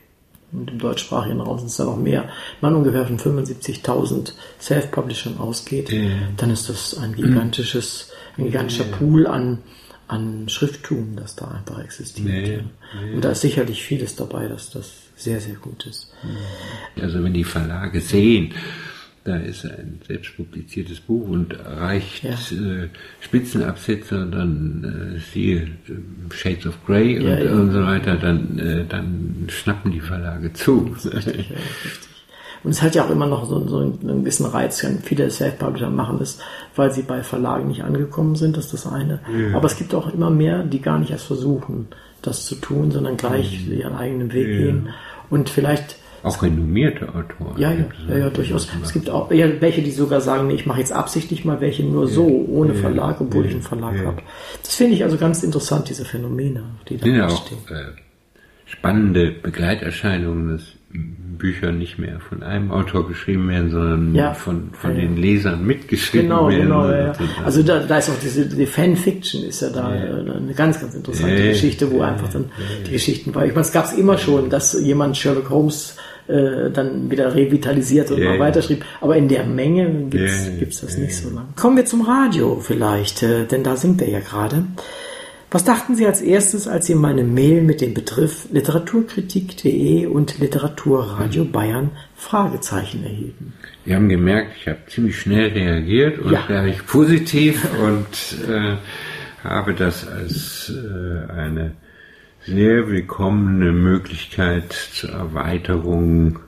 [0.51, 2.29] und im deutschsprachigen Raum sind es dann noch mehr,
[2.59, 6.09] man ungefähr von 75.000 Self-Publishern ausgeht, ja.
[6.37, 8.95] dann ist das ein gigantisches, ein gigantischer ja.
[8.97, 9.59] Pool an,
[10.07, 12.47] an Schrifttum, das da einfach existiert.
[12.47, 13.13] Ja.
[13.13, 16.11] Und da ist sicherlich vieles dabei, dass das sehr, sehr gut ist.
[16.99, 18.53] Also wenn die Verlage sehen,
[19.23, 22.31] da ist ein selbst publiziertes Buch und reicht ja.
[22.31, 27.51] äh, Spitzenabsätze und dann äh, siehe äh, Shades of Grey und, ja, ja.
[27.51, 30.95] und so weiter, dann, äh, dann schnappen die Verlage zu.
[31.05, 31.53] Richtig,
[32.63, 34.85] und es hat ja auch immer noch so, so einen gewissen Reiz.
[35.03, 36.39] Viele Self-Publisher machen das,
[36.75, 39.19] weil sie bei Verlagen nicht angekommen sind, das ist das eine.
[39.53, 41.87] Aber es gibt auch immer mehr, die gar nicht erst versuchen,
[42.21, 44.89] das zu tun, sondern gleich ihren eigenen Weg gehen
[45.31, 47.57] Und vielleicht auch renommierte Autoren.
[47.57, 48.67] Ja, ja, ja, ja, durchaus.
[48.83, 51.83] Es gibt auch ja, welche, die sogar sagen, nee, ich mache jetzt absichtlich mal welche
[51.83, 54.21] nur so, ohne Verlag, obwohl ich einen Verlag habe.
[54.63, 57.85] Das finde ich also ganz interessant, diese Phänomene, die da sind auch äh,
[58.65, 60.63] spannende Begleiterscheinungen, dass
[60.93, 64.33] Bücher nicht mehr von einem Autor geschrieben werden, sondern Ja.
[64.33, 65.03] von, von Ja, ja.
[65.03, 66.63] den Lesern mitgeschrieben Genau, werden.
[66.63, 66.89] genau.
[66.89, 67.13] Ja, ja.
[67.45, 70.93] Also da, da ist auch diese die Fanfiction ist ja da äh, eine ganz, ganz
[70.93, 71.51] interessante Ja, ja.
[71.51, 72.83] Geschichte, wo Ja, einfach dann ja, ja.
[72.85, 73.45] die Geschichten war.
[73.45, 75.95] Ich meine, es gab es immer schon, dass jemand Sherlock Holmes
[76.31, 78.83] äh, dann wieder revitalisiert und Ja, mal weiterschrieb.
[79.01, 81.49] Aber in der Menge gibt's gibt's das nicht so lange.
[81.55, 84.63] Kommen wir zum Radio vielleicht, äh, denn da singt er ja gerade.
[85.53, 91.43] Was dachten Sie als erstes, als Sie meine Mail mit dem Betreff literaturkritik.de und Literaturradio
[91.43, 93.53] Bayern Fragezeichen erhielten?
[93.83, 96.43] Wir haben gemerkt, ich habe ziemlich schnell reagiert und Ja.
[96.47, 98.77] gleich positiv und äh,
[99.43, 101.71] habe das als äh, eine
[102.45, 106.39] sehr willkommene Möglichkeit zur Erweiterung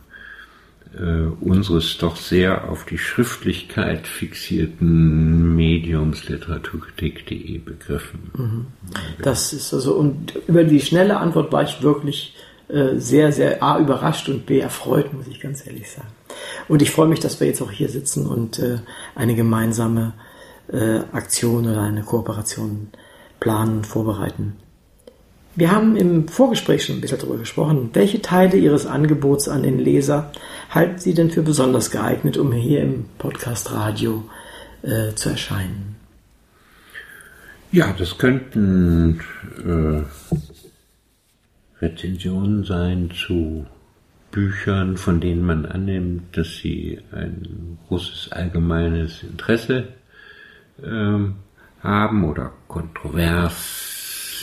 [0.97, 8.67] äh, unseres doch sehr auf die Schriftlichkeit fixierten Mediums literaturkritik.de begriffen.
[9.21, 12.35] Das ist also, und über die schnelle Antwort war ich wirklich
[12.69, 16.09] äh, sehr, sehr A, überrascht und B, erfreut, muss ich ganz ehrlich sagen.
[16.67, 18.79] Und ich freue mich, dass wir jetzt auch hier sitzen und äh,
[19.15, 20.13] eine gemeinsame
[20.71, 22.89] äh, Aktion oder eine Kooperation
[23.39, 24.57] planen vorbereiten.
[25.55, 27.91] Wir haben im Vorgespräch schon ein bisschen darüber gesprochen.
[27.93, 30.31] Welche Teile Ihres Angebots an den Leser
[30.71, 34.23] halten Sie denn für besonders geeignet, um hier im Podcast Radio
[34.81, 35.95] äh, zu erscheinen?
[37.71, 39.21] Ja, das könnten
[39.63, 40.01] äh,
[41.83, 43.67] Rezensionen sein zu
[44.31, 49.89] Büchern, von denen man annimmt, dass sie ein großes allgemeines Interesse
[50.83, 51.35] ähm,
[51.83, 53.92] haben oder kontrovers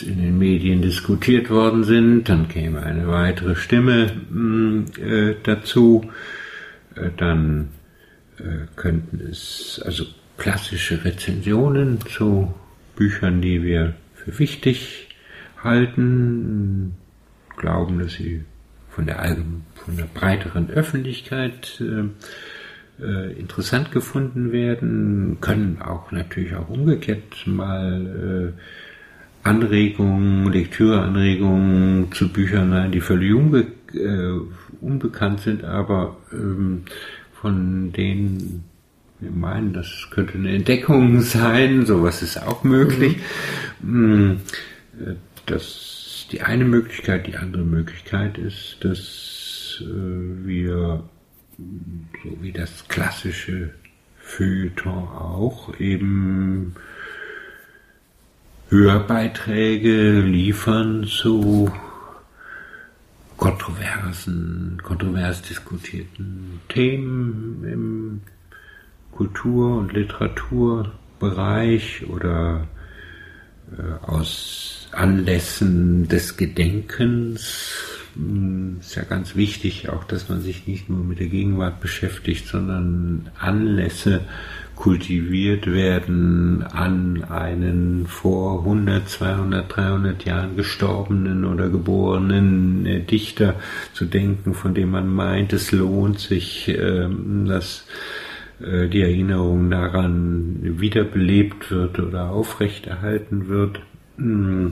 [0.03, 2.29] in den Medien diskutiert worden sind.
[2.29, 6.09] Dann käme eine weitere Stimme mh, äh, dazu.
[6.95, 7.69] Äh, dann
[8.37, 10.05] äh, könnten es also
[10.37, 12.53] klassische Rezensionen zu
[12.95, 15.09] Büchern, die wir für wichtig
[15.63, 16.95] halten,
[17.57, 18.43] glauben, dass sie
[18.89, 19.37] von der
[19.75, 28.53] von der breiteren Öffentlichkeit äh, äh, interessant gefunden werden, können auch natürlich auch umgekehrt mal
[28.55, 28.61] äh,
[29.43, 34.39] Anregungen, Lektüreanregungen zu Büchern sein, die völlig unbe äh,
[34.81, 36.83] unbekannt sind, aber ähm,
[37.33, 38.63] von denen
[39.19, 43.17] wir meinen, das könnte eine Entdeckung sein, sowas ist auch möglich.
[43.81, 44.31] Mm,
[44.99, 45.15] äh,
[45.45, 51.03] Das ist die eine Möglichkeit, die andere Möglichkeit ist, dass äh, wir,
[51.57, 53.71] so wie das klassische
[54.19, 56.75] Feuilleton auch, eben
[58.71, 61.69] Hörbeiträge liefern zu
[63.35, 68.21] kontroversen, kontrovers diskutierten Themen im
[69.11, 72.65] Kultur- und Literaturbereich oder
[73.77, 77.75] äh, aus Anlässen des Gedenkens.
[78.15, 82.47] Hm, Ist ja ganz wichtig, auch dass man sich nicht nur mit der Gegenwart beschäftigt,
[82.47, 84.21] sondern Anlässe
[84.81, 93.55] kultiviert werden an einen vor 100, 200, 300 Jahren gestorbenen oder geborenen äh, Dichter
[93.93, 97.85] zu denken, von dem man meint, es lohnt sich, ähm, dass
[98.59, 103.81] äh, die Erinnerung daran wiederbelebt wird oder aufrechterhalten wird
[104.21, 104.67] Mm,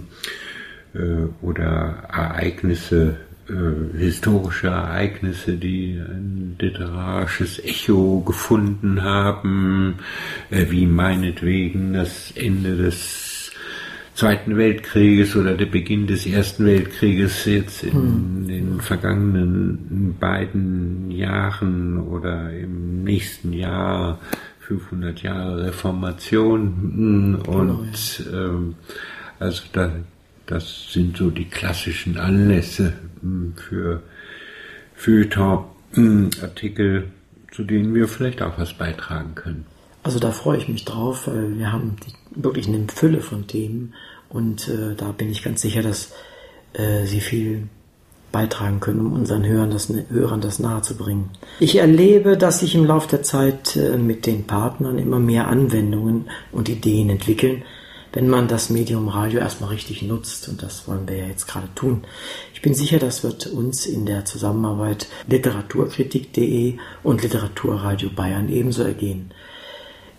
[0.94, 3.18] äh, oder Ereignisse,
[3.50, 9.96] äh, historische Ereignisse, die ein literarisches Echo gefunden haben,
[10.50, 13.52] äh, wie meinetwegen das Ende des
[14.20, 22.52] Zweiten Weltkrieges oder der Beginn des Ersten Weltkrieges jetzt in den vergangenen beiden Jahren oder
[22.52, 24.20] im nächsten Jahr
[24.60, 27.32] 500 Jahre Reformation.
[27.32, 28.76] Mm, und ähm,
[29.40, 29.90] also da,
[30.50, 34.02] das sind so die klassischen Anlässe mm, für
[34.96, 37.12] Feuilleton-Artikel,
[37.52, 39.68] zu denen wir vielleicht auch was beitragen können.
[40.02, 43.94] Also da freue ich mich drauf, wir haben die, wirklich eine Fülle von Themen
[44.30, 46.12] und äh, da bin ich ganz sicher, dass
[46.74, 47.68] äh, sie viel
[48.32, 51.30] beitragen können, um unseren Hörern das, Hörern das nahezubringen.
[51.60, 56.30] Ich erlebe, dass sich im Laufe der Zeit äh, mit den Partnern immer mehr Anwendungen
[56.52, 57.64] und Ideen entwickeln,
[58.14, 60.48] wenn man das Medium Radio erstmal richtig nutzt.
[60.50, 62.04] Und das wollen wir ja jetzt gerade tun.
[62.54, 69.32] Ich bin sicher, das wird uns in der Zusammenarbeit literaturkritik.de und Literaturradio Bayern ebenso ergehen.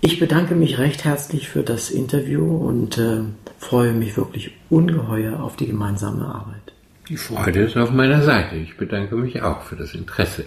[0.03, 3.21] Ich bedanke mich recht herzlich für das Interview und äh,
[3.59, 6.73] freue mich wirklich ungeheuer auf die gemeinsame Arbeit.
[7.11, 8.57] Die Freude ist auf meiner Seite.
[8.57, 10.47] Ich bedanke mich auch für das Interesse.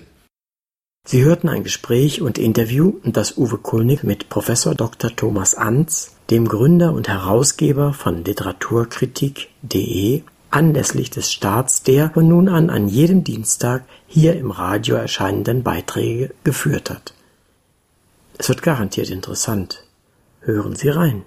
[1.06, 5.14] Sie hörten ein Gespräch und Interview, das Uwe Kulnig mit Professor Dr.
[5.14, 12.69] Thomas Anz, dem Gründer und Herausgeber von Literaturkritik.de, anlässlich des Starts der von nun an
[12.69, 17.13] an jedem Dienstag hier im Radio erscheinenden Beiträge geführt hat.
[18.38, 19.84] Es wird garantiert interessant.
[20.41, 21.24] Hören Sie rein.